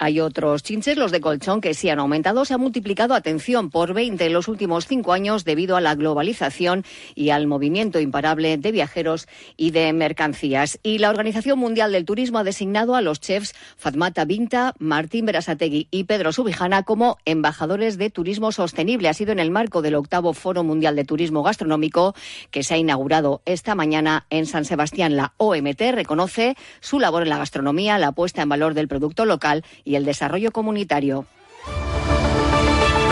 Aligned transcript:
Hay 0.00 0.20
otros 0.20 0.62
chinches, 0.62 0.96
los 0.96 1.10
de 1.10 1.20
colchón, 1.20 1.60
que 1.60 1.74
sí 1.74 1.90
han 1.90 1.98
aumentado. 1.98 2.44
Se 2.44 2.54
ha 2.54 2.58
multiplicado, 2.58 3.14
atención, 3.14 3.68
por 3.68 3.94
20 3.94 4.26
en 4.26 4.32
los 4.32 4.46
últimos 4.46 4.86
cinco 4.86 5.12
años 5.12 5.44
debido 5.44 5.76
a 5.76 5.80
la 5.80 5.96
globalización 5.96 6.84
y 7.16 7.30
al 7.30 7.48
movimiento 7.48 7.98
imparable 7.98 8.56
de 8.58 8.70
viajeros 8.70 9.26
y 9.56 9.72
de 9.72 9.92
mercancías. 9.92 10.78
Y 10.84 10.98
la 10.98 11.10
Organización 11.10 11.58
Mundial 11.58 11.90
del 11.90 12.04
Turismo 12.04 12.38
ha 12.38 12.44
designado 12.44 12.94
a 12.94 13.02
los 13.02 13.18
chefs 13.18 13.56
Fatmata 13.76 14.24
Binta, 14.24 14.72
Martín 14.78 15.26
Berasategui 15.26 15.88
y 15.90 16.04
Pedro 16.04 16.32
Subijana 16.32 16.84
como 16.84 17.18
embajadores 17.24 17.98
de 17.98 18.10
turismo 18.10 18.52
sostenible. 18.52 19.08
Ha 19.08 19.14
sido 19.14 19.32
en 19.32 19.40
el 19.40 19.50
marco 19.50 19.82
del 19.82 19.96
octavo 19.96 20.32
Foro 20.32 20.62
Mundial 20.62 20.94
de 20.94 21.06
Turismo 21.06 21.42
Gastronómico 21.42 22.14
que 22.52 22.62
se 22.62 22.74
ha 22.74 22.78
inaugurado 22.78 23.42
esta 23.46 23.74
mañana 23.74 24.26
en 24.30 24.46
San 24.46 24.64
Sebastián. 24.64 25.16
La 25.16 25.34
OMT 25.38 25.80
reconoce 25.92 26.56
su 26.78 27.00
labor 27.00 27.24
en 27.24 27.30
la 27.30 27.38
gastronomía, 27.38 27.98
la 27.98 28.12
puesta 28.12 28.42
en 28.42 28.48
valor 28.48 28.74
del 28.74 28.86
producto 28.86 29.24
local 29.24 29.64
el 29.96 30.04
desarrollo 30.04 30.52
comunitario. 30.52 31.26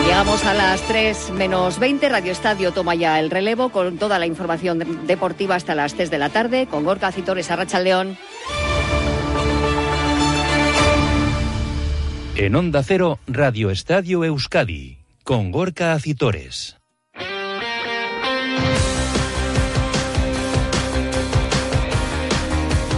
Llegamos 0.05 0.45
a 0.45 0.53
las 0.53 0.81
3 0.83 1.31
menos 1.31 1.79
20. 1.79 2.09
Radio 2.09 2.31
Estadio 2.31 2.71
toma 2.71 2.95
ya 2.95 3.19
el 3.19 3.29
relevo 3.29 3.69
con 3.69 3.97
toda 3.97 4.17
la 4.19 4.25
información 4.25 5.05
deportiva 5.05 5.55
hasta 5.55 5.75
las 5.75 5.95
3 5.95 6.09
de 6.09 6.17
la 6.17 6.29
tarde 6.29 6.65
con 6.67 6.85
Gorka 6.85 7.11
Citores 7.11 7.51
Arracha 7.51 7.79
León. 7.79 8.17
En 12.35 12.55
Onda 12.55 12.83
Cero, 12.83 13.19
Radio 13.27 13.71
Estadio 13.71 14.23
Euskadi, 14.23 14.99
con 15.23 15.51
Gorka 15.51 15.93
Acitores. 15.93 16.76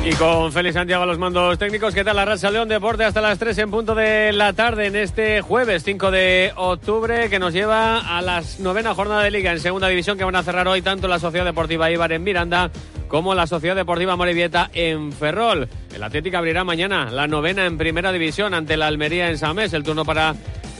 Y 0.10 0.14
con 0.14 0.52
Félix 0.52 0.74
Santiago 0.74 1.04
a 1.04 1.06
los 1.06 1.20
mandos 1.20 1.60
técnicos, 1.60 1.94
¿qué 1.94 2.04
tal 2.04 2.16
la 2.16 2.26
Raza 2.26 2.50
León 2.50 2.68
Deporte 2.68 3.04
hasta 3.04 3.22
las 3.22 3.38
3 3.38 3.56
en 3.60 3.70
punto 3.70 3.94
de 3.94 4.34
la 4.34 4.54
tarde 4.54 4.88
en 4.88 4.96
este 4.96 5.42
jueves 5.42 5.84
5 5.84 6.10
de 6.10 6.52
octubre 6.56 7.30
que 7.30 7.38
nos 7.38 7.54
lleva 7.54 8.00
a 8.00 8.20
la 8.24 8.42
novena 8.58 8.96
jornada 8.96 9.22
de 9.22 9.30
liga 9.30 9.52
en 9.52 9.60
segunda 9.60 9.88
división 9.88 10.18
que 10.18 10.24
van 10.24 10.36
a 10.36 10.42
cerrar 10.42 10.68
hoy 10.68 10.82
tanto 10.82 11.08
la 11.08 11.20
Sociedad 11.20 11.46
Deportiva 11.46 11.92
Ibar 11.92 12.12
en 12.12 12.24
Miranda 12.24 12.72
como 13.08 13.36
la 13.36 13.46
Sociedad 13.46 13.76
Deportiva 13.76 14.16
Morevieta 14.16 14.72
en 14.74 15.12
Ferrol. 15.12 15.70
El 15.94 16.02
Atlético 16.02 16.38
abrirá 16.38 16.64
mañana 16.64 17.12
la 17.12 17.28
novena 17.28 17.68
en 17.68 17.78
primera 17.78 18.12
división 18.12 18.56
ante 18.56 18.78
la 18.78 18.88
Almería 18.88 19.30
en 19.30 19.38
Samés. 19.38 19.74
El 19.74 19.84
turno 19.84 20.06
para 20.06 20.34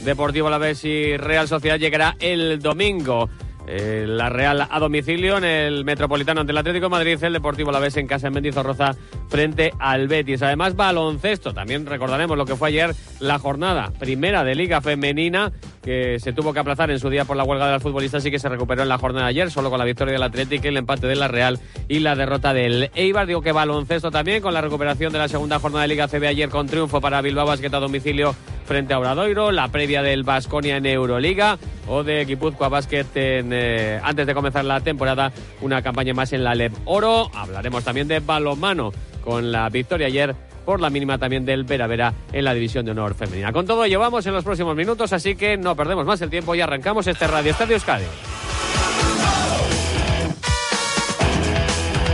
Deportivo 0.04 0.50
La 0.50 0.58
Vez 0.58 0.84
y 0.86 1.18
Real 1.18 1.48
Sociedad 1.48 1.78
llegará 1.78 2.16
el 2.20 2.58
domingo. 2.58 3.30
Eh, 3.72 4.06
la 4.08 4.30
Real 4.30 4.68
a 4.68 4.80
domicilio 4.80 5.38
en 5.38 5.44
el 5.44 5.86
Metropolitano 5.86 6.42
ante 6.42 6.52
el 6.52 6.58
Atlético 6.58 6.88
de 6.88 6.90
Madrid, 6.90 7.24
el 7.24 7.34
Deportivo 7.34 7.72
La 7.72 7.78
Vez 7.78 7.98
en 7.98 8.08
casa 8.08 8.26
en 8.26 8.34
Mendizorroza 8.34 8.96
frente 9.28 9.74
al 9.78 10.08
Betis. 10.08 10.42
Además, 10.42 10.76
baloncesto. 10.76 11.54
También 11.54 11.86
recordaremos 11.86 12.36
lo 12.36 12.46
que 12.46 12.56
fue 12.56 12.70
ayer 12.70 12.96
la 13.20 13.38
jornada 13.38 13.92
primera 14.00 14.44
de 14.44 14.56
Liga 14.56 14.82
Femenina 14.82 15.52
que 15.84 16.20
se 16.20 16.34
tuvo 16.34 16.52
que 16.52 16.60
aplazar 16.60 16.90
en 16.90 16.98
su 17.00 17.12
día 17.12 17.26
por 17.26 17.38
la 17.38 17.44
huelga 17.44 17.68
de 17.68 17.74
los 17.74 17.84
futbolistas 17.84 18.26
y 18.26 18.32
que 18.32 18.40
se 18.40 18.50
recuperó 18.50 18.82
en 18.82 18.90
la 18.90 18.98
jornada 18.98 19.26
de 19.26 19.30
ayer, 19.30 19.52
solo 19.52 19.70
con 19.70 19.78
la 19.78 19.86
victoria 19.86 20.14
del 20.14 20.24
Atlético, 20.24 20.68
el 20.68 20.78
empate 20.78 21.06
de 21.06 21.16
la 21.16 21.28
Real 21.28 21.60
y 21.88 22.00
la 22.00 22.16
derrota 22.16 22.54
del 22.54 22.90
Eibar. 22.96 23.28
Digo 23.28 23.42
que 23.42 23.52
baloncesto 23.52 24.10
también, 24.10 24.42
con 24.42 24.54
la 24.54 24.62
recuperación 24.62 25.14
de 25.14 25.20
la 25.20 25.28
segunda 25.28 25.60
jornada 25.60 25.84
de 25.84 25.90
Liga 25.90 26.08
CB 26.08 26.28
ayer 26.28 26.50
con 26.50 26.66
triunfo 26.66 27.02
para 27.02 27.22
Bilbao 27.22 27.46
Basket 27.46 27.74
a 27.74 27.80
domicilio 27.80 28.36
frente 28.70 28.94
a 28.94 29.00
Obradoiro, 29.00 29.52
la 29.52 29.68
previa 29.70 30.04
del 30.04 30.24
Basconia 30.24 30.78
en 30.78 30.86
Euroliga 30.86 31.58
o 31.88 32.04
de 32.04 32.24
Guipúzcoa 32.24 32.70
Basket 32.70 33.08
eh, 33.16 34.00
antes 34.04 34.28
de 34.28 34.34
comenzar 34.36 34.64
la 34.64 34.80
temporada, 34.80 35.32
una 35.62 35.82
campaña 35.82 36.14
más 36.14 36.34
en 36.34 36.44
la 36.44 36.54
LEB 36.54 36.72
Oro. 36.86 37.32
Hablaremos 37.34 37.84
también 37.84 38.08
de 38.08 38.20
balonmano 38.20 38.92
con 39.24 39.52
la 39.52 39.70
victoria 39.70 40.06
ayer 40.06 40.36
por 40.66 40.82
la 40.82 40.92
mínima 40.92 41.18
también 41.18 41.46
del 41.46 41.64
Vera 41.64 41.88
Vera 41.88 42.14
en 42.32 42.46
la 42.46 42.54
división 42.54 42.86
de 42.86 42.92
honor 42.92 43.16
femenina. 43.16 43.52
Con 43.52 43.66
todo 43.66 43.88
llevamos 43.88 44.24
en 44.28 44.34
los 44.34 44.44
próximos 44.44 44.76
minutos, 44.76 45.14
así 45.14 45.34
que 45.34 45.58
no 45.58 45.76
perdemos 45.76 46.06
más 46.06 46.22
el 46.22 46.30
tiempo 46.30 46.54
y 46.54 46.62
arrancamos 46.62 47.08
este 47.08 47.26
Radio 47.26 47.50
Estadio 47.50 47.74
Euskadi. 47.74 48.06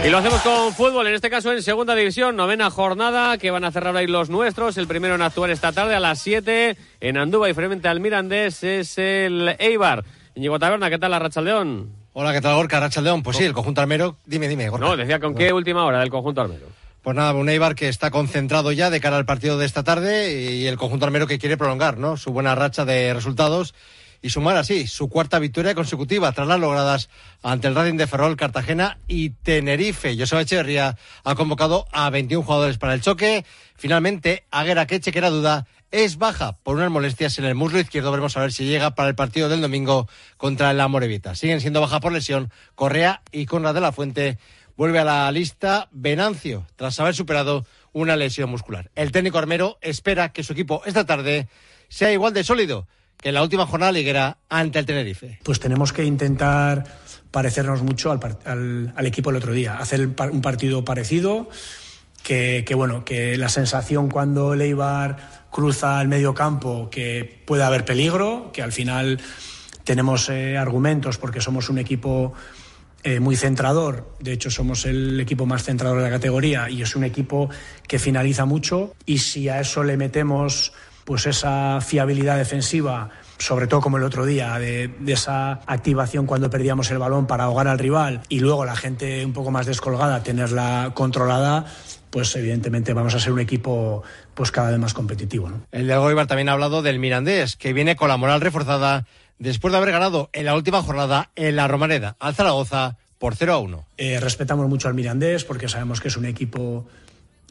Y 0.06 0.10
lo 0.12 0.20
hacemos 0.20 0.40
con 0.42 0.72
fútbol, 0.72 1.08
en 1.08 1.16
este 1.16 1.32
caso 1.32 1.52
en 1.52 1.64
segunda 1.64 1.96
división, 1.96 2.36
novena 2.36 2.70
jornada 2.70 3.40
que 3.40 3.50
van 3.50 3.66
a 3.66 3.72
cerrar 3.72 3.98
ahí 3.98 4.06
los 4.06 4.30
nuestros. 4.30 4.78
El 4.78 4.86
primero 4.86 5.16
en 5.16 5.24
actuar 5.24 5.50
esta 5.50 5.72
tarde 5.72 5.96
a 5.96 6.00
las 6.00 6.20
7 6.20 6.78
en 7.00 7.18
Andúba 7.18 7.50
y 7.50 7.56
frente 7.56 7.88
al 7.88 8.00
Mirandés 8.00 8.64
es 8.64 9.00
el 9.00 9.56
Eibar. 9.58 10.06
Íñigo 10.36 10.60
Taberna, 10.60 10.92
¿qué 10.92 11.00
tal 11.00 11.10
la 11.10 11.18
Rachaldeón? 11.18 11.90
Hola, 12.14 12.34
¿qué 12.34 12.42
tal 12.42 12.54
Gorka 12.54 12.80
Rachaldeón? 12.80 13.24
Pues 13.24 13.38
sí, 13.38 13.46
el 13.46 13.54
conjunto 13.54 13.82
armero, 13.82 14.18
dime, 14.28 14.48
dime, 14.48 14.70
Gorka. 14.70 14.86
No, 14.86 14.96
decía, 14.96 15.20
¿con 15.20 15.34
qué 15.34 15.52
última 15.52 15.84
hora 15.86 16.02
del 16.02 16.12
conjunto 16.12 16.42
armero? 16.42 16.68
Pues 17.02 17.16
nada, 17.16 17.34
un 17.34 17.50
Eibar 17.50 17.74
que 17.74 17.90
está 17.90 18.12
concentrado 18.12 18.72
ya 18.72 18.92
de 18.92 19.02
cara 19.02 19.18
al 19.18 19.26
partido 19.26 19.58
de 19.58 19.66
esta 19.66 19.84
tarde 19.84 20.40
y 20.40 20.68
el 20.68 20.78
conjunto 20.78 21.08
armero 21.08 21.26
que 21.26 21.40
quiere 21.40 21.58
prolongar 21.58 21.98
¿no? 21.98 22.16
su 22.16 22.32
buena 22.32 22.54
racha 22.54 22.86
de 22.86 23.12
resultados 23.16 23.74
y 24.26 24.32
sumar 24.32 24.58
así 24.58 24.88
su 24.88 25.08
cuarta 25.08 25.38
victoria 25.38 25.76
consecutiva 25.76 26.32
tras 26.32 26.48
las 26.48 26.60
logradas 26.60 27.10
ante 27.44 27.68
el 27.68 27.76
Racing 27.76 27.98
de 27.98 28.08
Ferrol, 28.08 28.36
Cartagena 28.36 28.98
y 29.08 29.30
Tenerife. 29.30 30.18
José 30.18 30.42
Echeverría 30.42 30.98
ha 31.24 31.36
convocado 31.36 31.86
a 31.92 32.10
21 32.10 32.44
jugadores 32.44 32.80
para 32.80 32.96
el 32.96 33.02
choque. 33.02 33.46
Finalmente, 33.76 34.48
Aguera 34.50 34.88
Queche, 34.88 35.12
que 35.12 35.20
era 35.20 35.30
duda, 35.30 35.68
es 35.92 36.18
baja 36.18 36.58
por 36.64 36.78
unas 36.78 36.90
molestias 36.90 37.38
en 37.38 37.46
el 37.46 37.54
muslo 37.54 37.80
izquierdo. 37.80 38.10
Veremos 38.10 38.36
a 38.36 38.40
ver 38.40 38.52
si 38.52 38.66
llega 38.66 38.96
para 38.96 39.10
el 39.10 39.14
partido 39.14 39.48
del 39.48 39.62
domingo 39.62 40.10
contra 40.38 40.74
la 40.74 40.88
Morevita. 40.88 41.36
Siguen 41.36 41.62
siendo 41.62 41.80
baja 41.80 42.00
por 42.00 42.12
lesión 42.12 42.52
Correa 42.74 43.22
y 43.32 43.46
Conrad 43.46 43.76
de 43.76 43.82
la 43.82 43.92
Fuente 43.92 44.40
vuelve 44.76 44.98
a 44.98 45.06
la 45.06 45.32
lista 45.32 45.88
Venancio, 45.92 46.66
tras 46.78 47.00
haber 47.00 47.14
superado 47.14 47.68
una 47.94 48.16
lesión 48.16 48.50
muscular. 48.50 48.90
El 48.96 49.12
técnico 49.12 49.38
armero 49.38 49.78
espera 49.82 50.34
que 50.34 50.42
su 50.42 50.54
equipo 50.54 50.82
esta 50.88 51.06
tarde 51.06 51.48
sea 51.90 52.12
igual 52.12 52.34
de 52.34 52.44
sólido 52.44 52.88
que 53.18 53.30
en 53.30 53.36
la 53.36 53.44
última 53.44 53.66
jornada 53.66 53.92
liguera 53.92 54.38
ante 54.50 54.80
el 54.80 54.86
Tenerife. 54.86 55.40
Pues 55.44 55.60
tenemos 55.60 55.94
que 55.94 56.04
intentar 56.04 56.84
parecernos 57.32 57.84
mucho 57.84 58.12
al, 58.12 58.94
equipo 59.06 59.30
del 59.30 59.38
otro 59.38 59.52
día, 59.52 59.78
hacer 59.78 60.08
un 60.32 60.42
partido 60.42 60.86
parecido, 60.86 61.50
que, 62.24 62.66
bueno, 62.76 63.06
que 63.06 63.38
la 63.38 63.50
sensación 63.50 64.10
cuando 64.10 64.54
el 64.54 64.62
Eibar 64.62 65.46
cruza 65.52 66.02
el 66.02 66.08
medio 66.08 66.34
campo, 66.34 66.90
que 66.90 67.44
puede 67.46 67.64
haber 67.64 67.86
peligro, 67.86 68.52
que 68.54 68.62
al 68.62 68.72
final 68.72 69.20
tenemos 69.84 70.30
eh, 70.30 70.58
argumentos 70.58 71.18
porque 71.18 71.42
somos 71.42 71.70
un 71.70 71.78
equipo 71.78 72.34
eh, 73.04 73.20
muy 73.20 73.36
centrador. 73.36 74.16
De 74.20 74.34
hecho, 74.34 74.50
somos 74.50 74.86
el 74.86 75.20
equipo 75.20 75.46
más 75.46 75.64
centrador 75.64 76.00
de 76.00 76.06
la 76.06 76.10
categoría 76.10 76.70
y 76.72 76.82
es 76.82 76.96
un 76.96 77.04
equipo 77.04 77.50
que 77.88 78.00
finaliza 78.00 78.46
mucho. 78.46 78.96
Y 79.06 79.20
si 79.20 79.48
a 79.48 79.60
eso 79.60 79.84
le 79.84 79.96
metemos 79.96 80.74
pues 81.06 81.28
esa 81.28 81.80
fiabilidad 81.82 82.38
defensiva, 82.38 83.12
sobre 83.38 83.68
todo 83.68 83.80
como 83.80 83.98
el 83.98 84.04
otro 84.04 84.26
día, 84.26 84.58
de, 84.60 84.92
esa 85.08 85.62
activación 85.68 86.26
cuando 86.26 86.50
perdíamos 86.50 86.92
el 86.92 86.98
balón 86.98 87.28
para 87.28 87.46
ahogar 87.46 87.68
al 87.68 87.80
rival 87.80 88.22
y 88.28 88.40
luego 88.40 88.66
la 88.66 88.76
gente 88.76 89.24
un 89.26 89.32
poco 89.32 89.52
más 89.52 89.68
descolgada, 89.68 90.24
tenerla 90.24 90.92
controlada, 90.96 91.66
pues 92.10 92.36
evidentemente 92.36 92.94
vamos 92.94 93.14
a 93.14 93.20
ser 93.20 93.32
un 93.32 93.40
equipo 93.40 94.04
pues 94.34 94.52
cada 94.52 94.72
vez 94.72 94.80
más 94.80 94.94
competitivo. 94.94 95.52
El 95.72 95.88
de 95.88 95.96
Goibar 95.96 96.28
también 96.28 96.50
ha 96.50 96.54
hablado 96.54 96.82
del 96.82 97.00
Mirandés, 97.00 97.56
que 97.56 97.72
viene 97.72 97.96
con 97.96 98.10
la 98.10 98.18
moral 98.18 98.42
reforzada 98.42 99.06
después 99.38 99.72
de 99.72 99.78
haber 99.78 99.92
ganado 99.92 100.30
en 100.34 100.46
la 100.46 100.56
última 100.56 100.82
jornada 100.82 101.30
en 101.36 101.56
la 101.56 101.68
Romareda 101.68 102.16
al 102.20 102.34
Zaragoza 102.34 102.98
por 103.20 103.36
0 103.36 103.54
a 103.54 103.58
1. 103.60 103.86
Eh, 103.98 104.20
respetamos 104.20 104.68
mucho 104.68 104.88
al 104.88 104.94
Mirandés 104.94 105.44
porque 105.44 105.68
sabemos 105.68 106.02
que 106.02 106.08
es 106.08 106.18
un 106.18 106.26
equipo, 106.26 106.88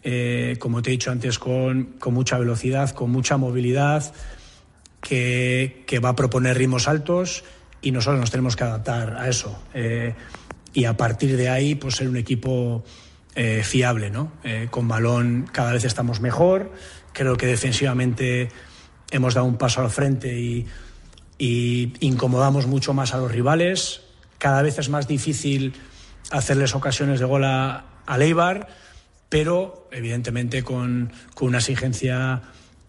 eh, 0.04 0.56
como 0.58 0.82
te 0.82 0.90
he 0.90 0.92
dicho 0.92 1.10
antes, 1.10 1.38
con, 1.38 1.96
mucha 2.06 2.38
velocidad, 2.38 2.90
con 2.90 3.10
mucha 3.10 3.36
movilidad, 3.36 4.12
que, 5.00 6.00
va 6.04 6.10
a 6.10 6.16
proponer 6.16 6.56
ritmos 6.56 6.86
altos 6.86 7.44
y 7.82 7.90
nosotros 7.90 8.20
nos 8.20 8.30
tenemos 8.30 8.56
que 8.56 8.64
adaptar 8.64 9.16
a 9.16 9.28
eso. 9.28 9.60
Eh, 9.74 10.14
y 10.72 10.84
a 10.84 10.96
partir 10.96 11.36
de 11.36 11.48
ahí, 11.48 11.74
pues 11.74 11.96
ser 11.96 12.08
un 12.08 12.16
equipo 12.16 12.84
fiable, 13.62 14.10
¿no? 14.10 14.30
con 14.70 14.86
balón 14.86 15.48
cada 15.50 15.72
vez 15.72 15.84
estamos 15.84 16.20
mejor. 16.20 16.72
Creo 17.12 17.36
que 17.36 17.46
defensivamente 17.46 18.48
hemos 19.10 19.34
dado 19.34 19.46
un 19.48 19.56
paso 19.56 19.80
al 19.80 19.90
frente 19.90 20.38
y 20.38 20.66
y 21.38 21.92
incomodamos 22.00 22.66
mucho 22.66 22.94
más 22.94 23.14
a 23.14 23.18
los 23.18 23.30
rivales. 23.30 24.02
Cada 24.38 24.62
vez 24.62 24.78
es 24.78 24.88
más 24.88 25.08
difícil 25.08 25.74
hacerles 26.30 26.74
ocasiones 26.74 27.20
de 27.20 27.26
gol 27.26 27.44
a, 27.44 27.84
Leibar, 28.18 28.68
pero 29.28 29.88
evidentemente 29.92 30.62
con, 30.62 31.12
una 31.40 31.58
exigencia 31.58 32.42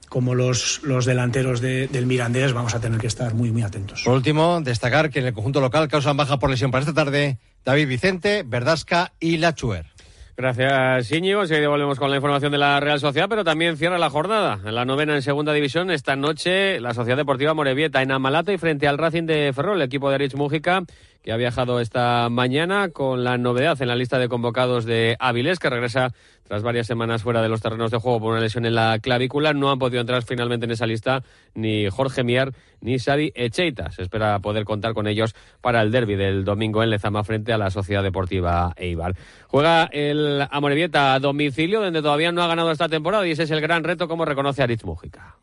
como 0.09 0.35
los, 0.35 0.81
los 0.83 1.05
delanteros 1.05 1.61
del 1.61 2.05
Mirandés 2.05 2.53
vamos 2.53 2.75
a 2.75 2.79
tener 2.79 2.99
que 2.99 3.07
estar 3.07 3.33
muy, 3.33 3.51
muy 3.51 3.63
atentos. 3.63 4.03
Por 4.03 4.13
último, 4.13 4.61
destacar 4.61 5.09
que 5.09 5.19
en 5.19 5.25
el 5.25 5.33
conjunto 5.33 5.59
local 5.59 5.87
causan 5.87 6.15
baja 6.15 6.39
por 6.39 6.49
lesión 6.49 6.71
para 6.71 6.81
esta 6.81 6.93
tarde 6.93 7.39
David 7.65 7.87
Vicente, 7.87 8.43
Verdasca 8.45 9.13
y 9.19 9.37
Lachuer. 9.37 9.95
Gracias, 10.37 11.13
Íñigo. 11.13 11.45
Seguidamente 11.45 11.67
volvemos 11.67 11.97
con 11.97 12.09
la 12.09 12.17
información 12.17 12.51
de 12.51 12.57
la 12.57 12.81
Real 12.81 12.99
Sociedad, 12.99 13.29
pero 13.29 13.45
también 13.45 13.77
cierra 13.77 13.97
la 13.97 14.09
jornada. 14.09 14.59
En 14.65 14.75
la 14.75 14.83
novena 14.83 15.15
en 15.15 15.21
segunda 15.21 15.53
división, 15.53 15.89
esta 15.89 16.17
noche, 16.17 16.81
la 16.81 16.93
Sociedad 16.93 17.15
Deportiva 17.15 17.53
Morevieta 17.53 18.01
en 18.01 18.11
Amalata 18.11 18.51
y 18.51 18.57
frente 18.57 18.85
al 18.85 18.97
Racing 18.97 19.23
de 19.23 19.53
Ferrol, 19.53 19.77
el 19.77 19.83
equipo 19.83 20.11
de 20.11 20.17
Rich 20.17 20.35
Mújica, 20.35 20.83
que 21.25 21.31
ha 21.31 21.37
viajado 21.37 21.79
esta 21.79 22.29
mañana 22.29 22.89
con 22.89 23.23
la 23.23 23.39
novedad 23.39 23.81
en 23.81 23.87
la 23.87 23.95
lista 23.95 24.19
de 24.19 24.29
convocados 24.29 24.85
de 24.85 25.17
Avilés, 25.19 25.57
que 25.57 25.71
regresa 25.71 26.11
tras 26.47 26.61
varias 26.61 26.85
semanas 26.85 27.23
fuera 27.23 27.41
de 27.41 27.49
los 27.49 27.61
terrenos 27.61 27.89
de 27.89 27.97
juego 27.97 28.19
por 28.19 28.33
una 28.33 28.41
lesión 28.41 28.67
en 28.67 28.75
la 28.75 28.99
clavícula. 28.99 29.51
No 29.51 29.71
han 29.71 29.79
podido 29.79 30.01
entrar 30.01 30.21
finalmente 30.21 30.67
en 30.67 30.71
esa 30.71 30.85
lista 30.85 31.23
ni 31.55 31.89
Jorge 31.89 32.23
Mier 32.23 32.53
ni 32.79 32.99
Sadi 32.99 33.31
Echeita. 33.33 33.89
Se 33.89 34.03
espera 34.03 34.37
poder 34.37 34.65
contar 34.65 34.93
con 34.93 35.07
ellos 35.07 35.33
para 35.61 35.81
el 35.81 35.91
derby 35.91 36.13
del 36.13 36.45
domingo 36.45 36.83
en 36.83 36.91
Lezama 36.91 37.23
frente 37.23 37.51
a 37.53 37.57
la 37.57 37.71
Sociedad 37.71 38.03
Deportiva 38.03 38.73
Eibar. 38.75 39.15
Juega 39.47 39.85
el 39.85 40.45
Amorebieta 40.51 41.15
a 41.15 41.19
domicilio, 41.19 41.81
donde 41.81 42.03
todavía 42.03 42.31
no 42.31 42.43
ha 42.43 42.47
ganado 42.47 42.69
esta 42.69 42.87
temporada 42.87 43.25
y 43.25 43.31
ese 43.31 43.43
es 43.43 43.51
el 43.51 43.61
gran 43.61 43.83
reto, 43.83 44.07
como 44.07 44.25
reconoce 44.25 44.61
Aritz 44.61 44.85
Mújica. 44.85 45.37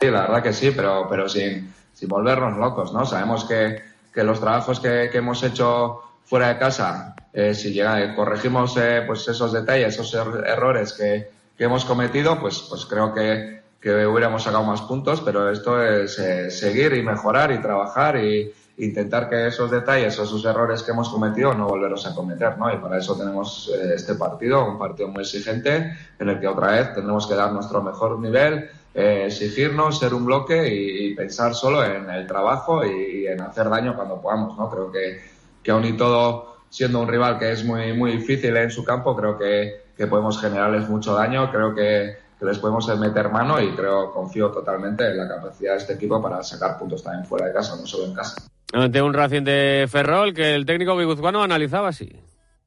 Sí, 0.00 0.10
la 0.10 0.22
verdad 0.22 0.42
que 0.42 0.54
sí, 0.54 0.72
pero, 0.74 1.06
pero 1.10 1.28
sin, 1.28 1.70
sin 1.92 2.08
volvernos 2.08 2.56
locos, 2.56 2.94
¿no? 2.94 3.04
Sabemos 3.04 3.44
que 3.44 3.92
que 4.14 4.22
los 4.22 4.40
trabajos 4.40 4.80
que, 4.80 5.10
hemos 5.12 5.42
hecho 5.42 6.00
fuera 6.24 6.48
de 6.48 6.58
casa, 6.58 7.16
eh, 7.32 7.52
si 7.52 7.72
llega, 7.72 8.14
corregimos 8.14 8.76
eh, 8.76 9.02
pues 9.06 9.26
esos 9.26 9.52
detalles, 9.52 9.94
esos 9.94 10.14
er-, 10.14 10.46
errores 10.46 10.92
que, 10.92 11.30
hemos 11.58 11.84
cometido, 11.84 12.38
pues, 12.40 12.66
pues 12.68 12.86
creo 12.86 13.12
que, 13.12 13.62
hubiéramos 13.84 14.42
sacado 14.42 14.64
más 14.64 14.80
puntos, 14.82 15.20
pero 15.20 15.50
esto 15.50 15.82
es 15.82 16.18
eh, 16.18 16.50
seguir 16.50 16.94
y 16.94 17.02
mejorar 17.02 17.52
y 17.52 17.60
trabajar 17.60 18.16
y 18.16 18.50
intentar 18.78 19.28
que 19.28 19.48
esos 19.48 19.70
detalles 19.70 20.18
esos 20.18 20.42
errores 20.42 20.82
que 20.82 20.92
hemos 20.92 21.10
cometido 21.10 21.52
no 21.52 21.68
volverlos 21.68 22.06
a 22.06 22.14
cometer, 22.14 22.56
¿no? 22.56 22.72
Y 22.72 22.78
para 22.78 22.96
eso 22.96 23.14
tenemos 23.14 23.70
este 23.94 24.14
partido, 24.14 24.66
un 24.66 24.78
partido 24.78 25.08
muy 25.08 25.22
exigente, 25.22 25.96
en 26.18 26.28
el 26.28 26.40
que 26.40 26.48
otra 26.48 26.72
vez 26.72 26.94
tendremos 26.94 27.26
que 27.26 27.34
dar 27.34 27.52
nuestro 27.52 27.82
mejor 27.82 28.18
nivel, 28.18 28.70
eh, 28.94 29.24
exigirnos, 29.26 29.98
ser 29.98 30.14
un 30.14 30.24
bloque 30.24 30.72
y, 30.72 31.14
pensar 31.14 31.54
solo 31.54 31.84
en 31.84 32.08
el 32.10 32.26
trabajo 32.26 32.84
y, 32.84 33.26
en 33.26 33.40
hacer 33.40 33.68
daño 33.68 33.96
cuando 33.96 34.20
podamos, 34.20 34.56
¿no? 34.56 34.70
Creo 34.70 34.92
que, 34.92 35.20
que 35.62 35.88
y 35.88 35.92
todo, 35.96 36.58
siendo 36.70 37.00
un 37.00 37.08
rival 37.08 37.38
que 37.38 37.50
es 37.50 37.64
muy, 37.64 37.92
muy 37.92 38.12
difícil 38.12 38.56
en 38.56 38.70
su 38.70 38.84
campo, 38.84 39.16
creo 39.16 39.36
que, 39.36 39.84
que 39.96 40.06
podemos 40.06 40.40
generarles 40.40 40.88
mucho 40.88 41.14
daño, 41.14 41.50
creo 41.50 41.74
que, 41.74 42.16
que, 42.38 42.44
les 42.44 42.58
podemos 42.58 42.86
meter 42.98 43.30
mano 43.30 43.60
y 43.60 43.74
creo, 43.74 44.12
confío 44.12 44.50
totalmente 44.50 45.06
en 45.08 45.16
la 45.16 45.28
capacidad 45.28 45.72
de 45.72 45.78
este 45.78 45.94
equipo 45.94 46.22
para 46.22 46.42
sacar 46.42 46.78
puntos 46.78 47.02
también 47.02 47.26
fuera 47.26 47.46
de 47.46 47.52
casa, 47.52 47.74
no 47.76 47.86
solo 47.86 48.04
en 48.04 48.14
casa. 48.14 48.42
Ante 48.72 49.02
un 49.02 49.12
Racing 49.12 49.42
de 49.42 49.86
Ferrol 49.88 50.34
que 50.34 50.54
el 50.54 50.66
técnico 50.66 50.96
guipuzcoano 50.96 51.42
analizaba 51.42 51.88
así. 51.88 52.12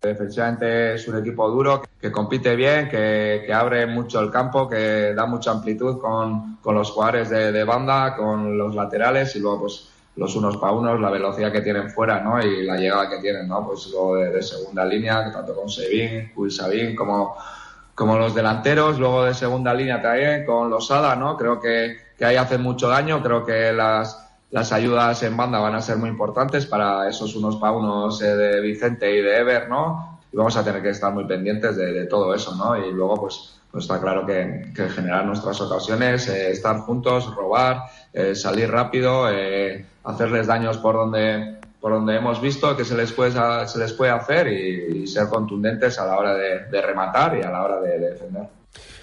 Efectivamente 0.02 0.94
es 0.94 1.08
un 1.08 1.18
equipo 1.18 1.50
duro, 1.50 1.82
que 2.00 2.12
compite 2.12 2.56
bien, 2.56 2.88
que, 2.88 3.52
abre 3.52 3.88
mucho 3.88 4.20
el 4.20 4.30
campo, 4.30 4.70
que 4.70 5.14
da 5.16 5.26
mucha 5.26 5.52
amplitud 5.52 6.00
con, 6.00 6.60
los 6.64 6.92
jugadores 6.92 7.30
de, 7.30 7.64
banda, 7.64 8.16
con 8.16 8.56
los 8.58 8.76
laterales 8.76 9.36
y 9.36 9.40
luego 9.40 9.62
pues 9.62 9.90
los 10.16 10.36
unos 10.36 10.58
para 10.58 10.74
unos, 10.74 11.00
la 11.00 11.10
velocidad 11.10 11.52
que 11.52 11.62
tienen 11.62 11.90
fuera 11.90 12.20
¿no? 12.20 12.42
y 12.42 12.64
la 12.64 12.76
llegada 12.76 13.10
que 13.10 13.20
tienen, 13.20 13.48
¿no? 13.48 13.66
pues 13.66 13.88
luego 13.92 14.16
de, 14.18 14.42
segunda 14.44 14.86
línea, 14.86 15.32
tanto 15.32 15.56
con 15.56 15.70
Sevin, 15.70 16.32
Sabin 16.50 16.96
como, 16.96 17.36
como 17.96 18.20
los 18.20 18.36
delanteros, 18.36 19.00
luego 19.00 19.26
de 19.26 19.34
segunda 19.34 19.74
línea 19.74 20.00
también 20.00 20.46
con 20.46 20.70
los 20.70 20.88
Sada, 20.88 21.16
¿no? 21.16 21.36
creo 21.38 21.60
que, 21.60 21.98
que 22.16 22.26
ahí 22.26 22.36
hacen 22.36 22.62
mucho 22.62 22.88
daño, 22.88 23.24
creo 23.24 23.44
que 23.44 23.74
las 23.74 24.27
las 24.52 24.72
ayudas 24.72 25.22
en 25.24 25.36
banda 25.36 25.60
van 25.60 25.76
a 25.76 25.82
ser 25.82 25.98
muy 25.98 26.10
importantes 26.10 26.66
para 26.66 27.10
esos 27.10 27.36
unos 27.36 27.58
para 27.58 27.74
unos 27.74 28.22
eh, 28.22 28.36
de 28.36 28.62
Vicente 28.62 29.14
y 29.14 29.22
de 29.22 29.38
Ever, 29.38 29.70
¿no? 29.70 30.20
Y 30.32 30.38
vamos 30.38 30.56
a 30.58 30.64
tener 30.64 30.82
que 30.82 30.90
estar 30.90 31.14
muy 31.14 31.26
pendientes 31.26 31.76
de, 31.76 32.06
todo 32.06 32.34
eso, 32.34 32.56
¿no? 32.56 32.78
Y 32.78 32.92
luego, 32.92 33.22
pues, 33.22 33.60
pues 33.72 33.84
está 33.86 34.00
claro 34.00 34.26
que, 34.26 34.72
generar 34.90 35.26
nuestras 35.26 35.60
ocasiones, 35.62 36.28
eh, 36.28 36.52
estar 36.52 36.78
juntos, 36.80 37.34
robar, 37.36 37.84
eh, 38.14 38.36
salir 38.36 38.70
rápido, 38.72 39.26
hacerles 40.04 40.48
daños 40.48 40.78
por 40.78 40.96
donde 40.96 41.58
por 41.80 41.92
donde 41.92 42.16
hemos 42.16 42.42
visto 42.42 42.76
que 42.76 42.84
se 42.84 42.98
les 42.98 43.12
puede, 43.12 43.32
se 43.68 43.80
les 43.80 43.94
puede 43.94 44.12
hacer 44.12 44.48
y, 44.48 45.06
ser 45.08 45.28
contundentes 45.28 46.00
a 46.00 46.06
la 46.06 46.18
hora 46.18 46.34
de, 46.34 46.82
rematar 46.82 47.38
y 47.38 47.44
a 47.44 47.50
la 47.50 47.64
hora 47.64 47.80
de 47.80 48.00
defender. 48.00 48.57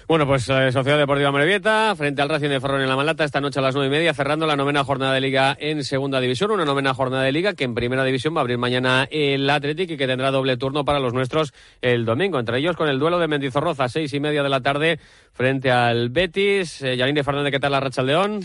Bueno, 0.07 0.27
pues 0.27 0.47
eh, 0.49 0.71
Sociedad 0.71 0.99
Deportiva 0.99 1.31
Morevieta 1.31 1.95
frente 1.95 2.21
al 2.21 2.29
Racing 2.29 2.49
de 2.49 2.61
Ferrol 2.61 2.81
en 2.81 2.87
la 2.87 2.95
Malata 2.95 3.23
esta 3.23 3.41
noche 3.41 3.59
a 3.59 3.63
las 3.63 3.73
nueve 3.73 3.87
y 3.87 3.97
media, 3.97 4.13
cerrando 4.13 4.45
la 4.45 4.55
novena 4.55 4.83
jornada 4.83 5.13
de 5.13 5.21
Liga 5.21 5.57
en 5.59 5.83
Segunda 5.83 6.19
División. 6.19 6.51
Una 6.51 6.63
novena 6.63 6.93
jornada 6.93 7.23
de 7.23 7.31
Liga 7.31 7.53
que 7.55 7.63
en 7.63 7.73
Primera 7.73 8.03
División 8.03 8.35
va 8.35 8.39
a 8.39 8.41
abrir 8.41 8.59
mañana 8.59 9.07
el 9.09 9.49
Athletic 9.49 9.91
y 9.91 9.97
que 9.97 10.05
tendrá 10.05 10.29
doble 10.29 10.57
turno 10.57 10.85
para 10.85 10.99
los 10.99 11.13
nuestros 11.13 11.53
el 11.81 12.05
domingo. 12.05 12.39
Entre 12.39 12.59
ellos 12.59 12.75
con 12.75 12.87
el 12.87 12.99
duelo 12.99 13.17
de 13.17 13.27
Mendizorroza, 13.27 13.89
seis 13.89 14.13
y 14.13 14.19
media 14.19 14.43
de 14.43 14.49
la 14.49 14.61
tarde 14.61 14.99
frente 15.33 15.71
al 15.71 16.09
Betis. 16.09 16.83
Eh, 16.83 16.95
de 16.95 17.23
Fernández, 17.23 17.51
¿qué 17.51 17.59
tal 17.59 17.71
la 17.71 17.79
Racha 17.79 18.03
León? 18.03 18.41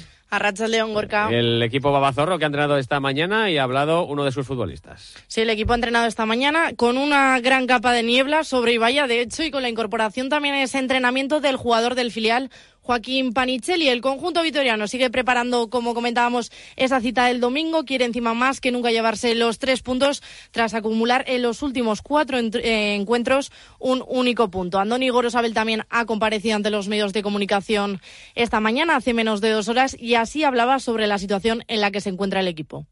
León 0.68 0.94
Gorka. 0.94 1.28
El 1.30 1.62
equipo 1.62 1.92
Babazorro 1.92 2.38
que 2.38 2.44
ha 2.44 2.46
entrenado 2.46 2.76
esta 2.78 3.00
mañana 3.00 3.50
y 3.50 3.58
ha 3.58 3.64
hablado 3.64 4.04
uno 4.04 4.24
de 4.24 4.32
sus 4.32 4.46
futbolistas. 4.46 5.14
Sí, 5.26 5.40
el 5.40 5.50
equipo 5.50 5.72
ha 5.72 5.76
entrenado 5.76 6.06
esta 6.06 6.26
mañana 6.26 6.72
con 6.76 6.96
una 6.96 7.38
gran 7.40 7.66
capa 7.66 7.92
de 7.92 8.02
niebla 8.02 8.44
sobre 8.44 8.74
Ibaya, 8.74 9.06
de 9.06 9.20
hecho, 9.20 9.42
y 9.42 9.50
con 9.50 9.62
la 9.62 9.68
incorporación 9.68 10.28
también 10.28 10.54
ese 10.54 10.78
entrenamiento 10.78 11.40
del 11.40 11.56
jugador 11.56 11.94
del 11.94 12.12
filial, 12.12 12.50
Joaquín 12.82 13.32
Panichelli. 13.32 13.88
El 13.88 14.00
conjunto 14.00 14.42
vitoriano 14.42 14.86
sigue 14.86 15.10
preparando, 15.10 15.70
como 15.70 15.94
comentábamos, 15.94 16.50
esa 16.76 17.00
cita 17.00 17.26
del 17.26 17.40
domingo. 17.40 17.84
Quiere 17.84 18.04
encima 18.04 18.34
más 18.34 18.60
que 18.60 18.72
nunca 18.72 18.90
llevarse 18.90 19.34
los 19.34 19.58
tres 19.58 19.82
puntos 19.82 20.22
tras 20.50 20.74
acumular 20.74 21.24
en 21.26 21.42
los 21.42 21.62
últimos 21.62 22.02
cuatro 22.02 22.38
eh, 22.38 22.94
encuentros 22.94 23.52
un 23.78 24.04
único 24.06 24.50
punto. 24.50 24.78
Andoni 24.78 25.08
Gorosabel 25.08 25.54
también 25.54 25.84
ha 25.90 26.04
comparecido 26.04 26.56
ante 26.56 26.70
los 26.70 26.88
medios 26.88 27.12
de 27.12 27.22
comunicación 27.22 28.00
esta 28.34 28.60
mañana, 28.60 28.96
hace 28.96 29.14
menos 29.14 29.40
de 29.40 29.50
dos 29.50 29.68
horas, 29.68 29.96
y 29.98 30.14
así 30.14 30.44
hablaba 30.44 30.78
sobre 30.78 31.06
la 31.06 31.18
situación 31.18 31.64
en 31.68 31.80
la 31.80 31.90
que 31.90 32.00
se 32.00 32.10
encuentra 32.10 32.40
el 32.40 32.48
equipo. 32.48 32.86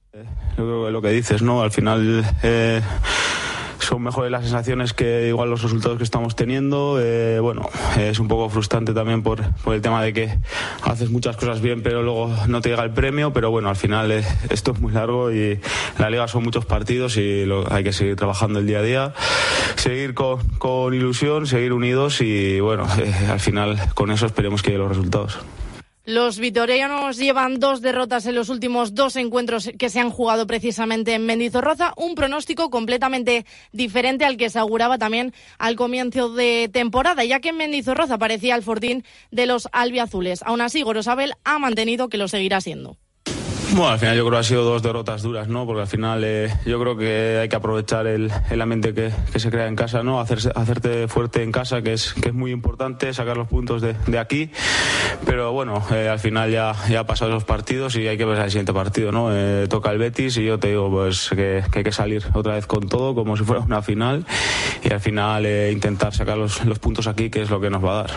Que 0.56 0.62
lo 0.62 1.02
que 1.02 1.11
dices, 1.11 1.43
¿no? 1.43 1.62
Al 1.62 1.70
final. 1.70 2.25
Eh 2.43 2.81
son 3.88 4.02
mejores 4.02 4.31
las 4.31 4.43
sensaciones 4.43 4.93
que 4.93 5.29
igual 5.29 5.49
los 5.49 5.62
resultados 5.62 5.96
que 5.96 6.05
estamos 6.05 6.37
teniendo. 6.37 7.00
Eh, 7.00 7.40
bueno, 7.40 7.70
es 7.99 8.19
un 8.19 8.29
poco 8.29 8.50
frustrante 8.50 8.93
también 8.93 9.23
por, 9.23 9.43
por, 9.64 9.75
el 9.75 9.81
tema 9.81 10.02
de 10.02 10.12
que 10.12 10.38
haces 10.82 11.08
muchas 11.08 11.38
cosas 11.38 11.62
bien, 11.62 11.82
pero 11.82 12.02
luego 12.02 12.31
no 12.49 12.61
te 12.61 12.69
llega 12.69 12.82
el 12.82 12.90
premio. 12.90 13.32
Pero 13.32 13.50
bueno, 13.50 13.70
al 13.70 13.76
final 13.76 14.12
eh, 14.12 14.25
esto 14.50 14.73
es 14.73 14.81
muy 14.81 14.93
largo 14.93 15.32
y 15.32 15.58
la 15.99 16.11
liga 16.11 16.29
son 16.29 16.44
muchos 16.44 16.67
partidos 16.67 17.17
y 17.17 17.46
lo, 17.46 17.73
hay 17.73 17.82
que 17.82 17.94
seguir 17.94 18.17
trabajando 18.17 18.58
el 18.58 18.67
día 18.67 18.81
a 18.81 18.82
día, 18.82 19.14
seguir 19.76 20.12
con, 20.12 20.46
con 20.58 20.93
ilusión, 20.93 21.46
seguir 21.46 21.73
unidos 21.73 22.20
y 22.20 22.61
bueno, 22.61 22.87
eh, 22.99 23.14
al 23.31 23.41
final 23.41 23.81
con 23.94 24.11
eso 24.11 24.26
esperemos 24.26 24.62
que 24.62 24.76
los 24.76 24.88
resultados. 24.91 25.38
Los 26.08 26.38
vitorianos 26.38 27.19
llevan 27.19 27.60
dos 27.60 27.82
derrotas 27.82 28.25
en 28.25 28.34
los 28.34 28.49
últimos 28.49 28.94
dos 28.94 29.14
encuentros 29.16 29.70
que 29.78 29.90
se 29.90 30.00
han 30.00 30.08
jugado 30.08 30.46
precisamente 30.46 31.12
en 31.12 31.26
Mendizorroza, 31.26 31.93
un 31.99 32.14
pronóstico 32.14 32.70
completamente 32.70 33.44
diferente 33.72 34.25
al 34.25 34.38
que 34.38 34.49
se 34.49 34.58
auguraba 34.58 34.96
también 34.96 35.34
al 35.58 35.76
comienzo 35.76 36.32
de 36.32 36.70
temporada, 36.72 37.26
ya 37.26 37.40
que 37.40 37.50
en 37.50 37.58
Mendizorroza 37.58 38.16
parecía 38.16 38.55
el 38.55 38.62
fortín 38.62 39.05
de 39.31 39.44
los 39.44 39.69
albiazules. 39.70 40.43
Aún 40.44 40.62
así, 40.62 40.81
Gorosabel 40.81 41.34
ha 41.44 41.58
mantenido 41.58 42.08
que 42.08 42.16
lo 42.16 42.26
seguirá 42.26 42.62
siendo. 42.62 42.96
Bueno, 43.72 43.89
al 43.89 43.98
final 43.98 44.17
yo 44.17 44.22
creo 44.22 44.32
que 44.32 44.39
ha 44.39 44.43
sido 44.43 44.65
dos 44.65 44.82
derrotas 44.82 45.22
duras, 45.22 45.48
¿no? 45.48 45.67
Porque 45.67 45.82
al 45.82 45.87
final 45.87 46.25
eh, 46.25 46.53
yo 46.65 46.81
creo 46.81 46.96
que 46.96 47.39
hay 47.43 47.48
que 47.51 47.56
aprovechar 47.56 48.06
el, 48.06 48.32
el 48.51 48.63
ambiente 48.63 48.94
que, 48.94 49.13
se 49.39 49.51
crea 49.51 49.69
en 49.69 49.77
casa, 49.77 50.03
¿no? 50.03 50.20
Hacerse, 50.20 50.51
hacerte 50.55 51.06
fuerte 51.06 51.43
en 51.43 51.53
casa, 51.53 51.82
que 51.82 51.93
es, 51.93 52.15
que 52.15 52.31
es 52.31 52.34
muy 52.34 52.51
importante, 52.51 53.13
sacar 53.13 53.37
los 53.37 53.46
puntos 53.46 53.82
de, 53.82 53.94
de 54.06 54.19
aquí. 54.19 54.51
Pero 55.27 55.53
bueno, 55.53 55.82
eh, 55.93 56.08
al 56.08 56.19
final 56.19 56.51
ya, 56.51 56.75
ya 56.89 57.05
pasado 57.05 57.31
los 57.31 57.44
partidos 57.44 57.94
y 57.96 58.08
hay 58.08 58.17
que 58.17 58.25
ver 58.25 58.39
el 58.39 58.51
siguiente 58.51 58.72
partido, 58.72 59.13
¿no? 59.13 59.29
Eh, 59.32 59.67
toca 59.69 59.91
el 59.91 59.98
Betis 59.98 60.39
y 60.39 60.46
yo 60.46 60.58
te 60.58 60.69
digo 60.69 60.91
pues 60.91 61.29
que, 61.29 61.63
que, 61.70 61.81
hay 61.81 61.84
que 61.84 61.93
salir 61.93 62.25
otra 62.32 62.55
vez 62.55 62.67
con 62.67 62.89
todo, 62.89 63.15
como 63.15 63.37
si 63.37 63.44
fuera 63.44 63.63
una 63.63 63.82
final. 63.82 64.25
Y 64.82 64.93
al 64.93 65.01
final 65.01 65.46
intentar 65.70 66.15
sacar 66.15 66.39
los, 66.39 66.65
los 66.65 66.79
puntos 66.79 67.06
aquí, 67.06 67.29
que 67.29 67.43
es 67.43 67.51
lo 67.51 67.60
que 67.60 67.69
nos 67.69 67.84
va 67.84 68.01
a 68.01 68.03
dar. 68.03 68.10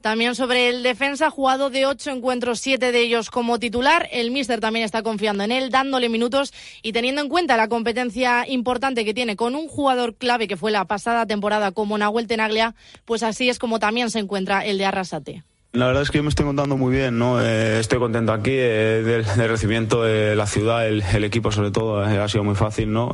También 0.00 0.36
sobre 0.36 0.68
el 0.68 0.84
defensa, 0.84 1.28
jugado 1.28 1.70
de 1.70 1.84
ocho 1.84 2.10
encuentros, 2.10 2.60
siete 2.60 2.92
de 2.92 3.00
ellos 3.00 3.30
como 3.30 3.58
titular. 3.58 4.08
El 4.12 4.30
míster 4.30 4.60
también 4.60 4.84
está 4.84 5.02
confiando 5.02 5.42
en 5.42 5.50
él, 5.50 5.70
dándole 5.70 6.08
minutos 6.08 6.54
y 6.82 6.92
teniendo 6.92 7.20
en 7.20 7.28
cuenta 7.28 7.56
la 7.56 7.68
competencia 7.68 8.48
importante 8.48 9.04
que 9.04 9.12
tiene 9.12 9.34
con 9.34 9.56
un 9.56 9.66
jugador 9.66 10.14
clave 10.14 10.46
que 10.46 10.56
fue 10.56 10.70
la 10.70 10.84
pasada 10.84 11.26
temporada 11.26 11.72
como 11.72 11.98
Nahuel 11.98 12.28
Tenaglia, 12.28 12.76
pues 13.04 13.24
así 13.24 13.48
es 13.48 13.58
como 13.58 13.80
también 13.80 14.10
se 14.10 14.20
encuentra 14.20 14.64
el 14.64 14.78
de 14.78 14.86
Arrasate. 14.86 15.42
La 15.78 15.86
verdad 15.86 16.02
es 16.02 16.10
que 16.10 16.18
yo 16.18 16.24
me 16.24 16.28
estoy 16.28 16.44
contando 16.44 16.76
muy 16.76 16.92
bien, 16.92 17.20
¿no? 17.20 17.40
Eh, 17.40 17.78
estoy 17.78 18.00
contento 18.00 18.32
aquí 18.32 18.50
eh, 18.50 19.00
del, 19.04 19.48
recibimiento 19.48 20.02
de 20.02 20.34
la 20.34 20.48
ciudad, 20.48 20.88
el, 20.88 21.22
equipo 21.22 21.52
sobre 21.52 21.70
todo, 21.70 22.04
eh, 22.04 22.18
ha 22.18 22.26
sido 22.26 22.42
muy 22.42 22.56
fácil, 22.56 22.92
¿no? 22.92 23.12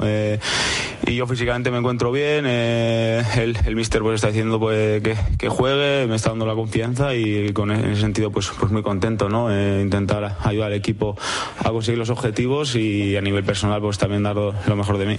y 1.06 1.14
yo 1.14 1.26
físicamente 1.26 1.70
me 1.70 1.76
encuentro 1.76 2.10
bien, 2.10 2.46
el, 2.46 3.58
el 3.66 3.76
míster 3.76 4.00
pues 4.00 4.14
está 4.14 4.28
diciendo 4.28 4.58
pues, 4.58 5.02
que, 5.02 5.14
que, 5.36 5.48
juegue, 5.50 6.06
me 6.06 6.16
está 6.16 6.30
dando 6.30 6.46
la 6.46 6.54
confianza 6.54 7.14
y 7.14 7.52
con 7.52 7.70
e, 7.70 7.74
en 7.74 7.90
ese 7.90 8.00
sentido 8.00 8.30
pues, 8.30 8.50
pues 8.58 8.72
muy 8.72 8.82
contento, 8.82 9.28
¿no? 9.28 9.50
intentar 9.52 10.38
ayudar 10.42 10.68
al 10.68 10.78
equipo 10.78 11.18
a 11.58 11.70
conseguir 11.70 11.98
los 11.98 12.08
objetivos 12.08 12.76
y 12.76 13.14
a 13.18 13.20
nivel 13.20 13.44
personal 13.44 13.82
pues 13.82 13.98
también 13.98 14.22
dar 14.22 14.36
lo 14.36 14.76
mejor 14.76 14.96
de 14.96 15.04
mí. 15.04 15.18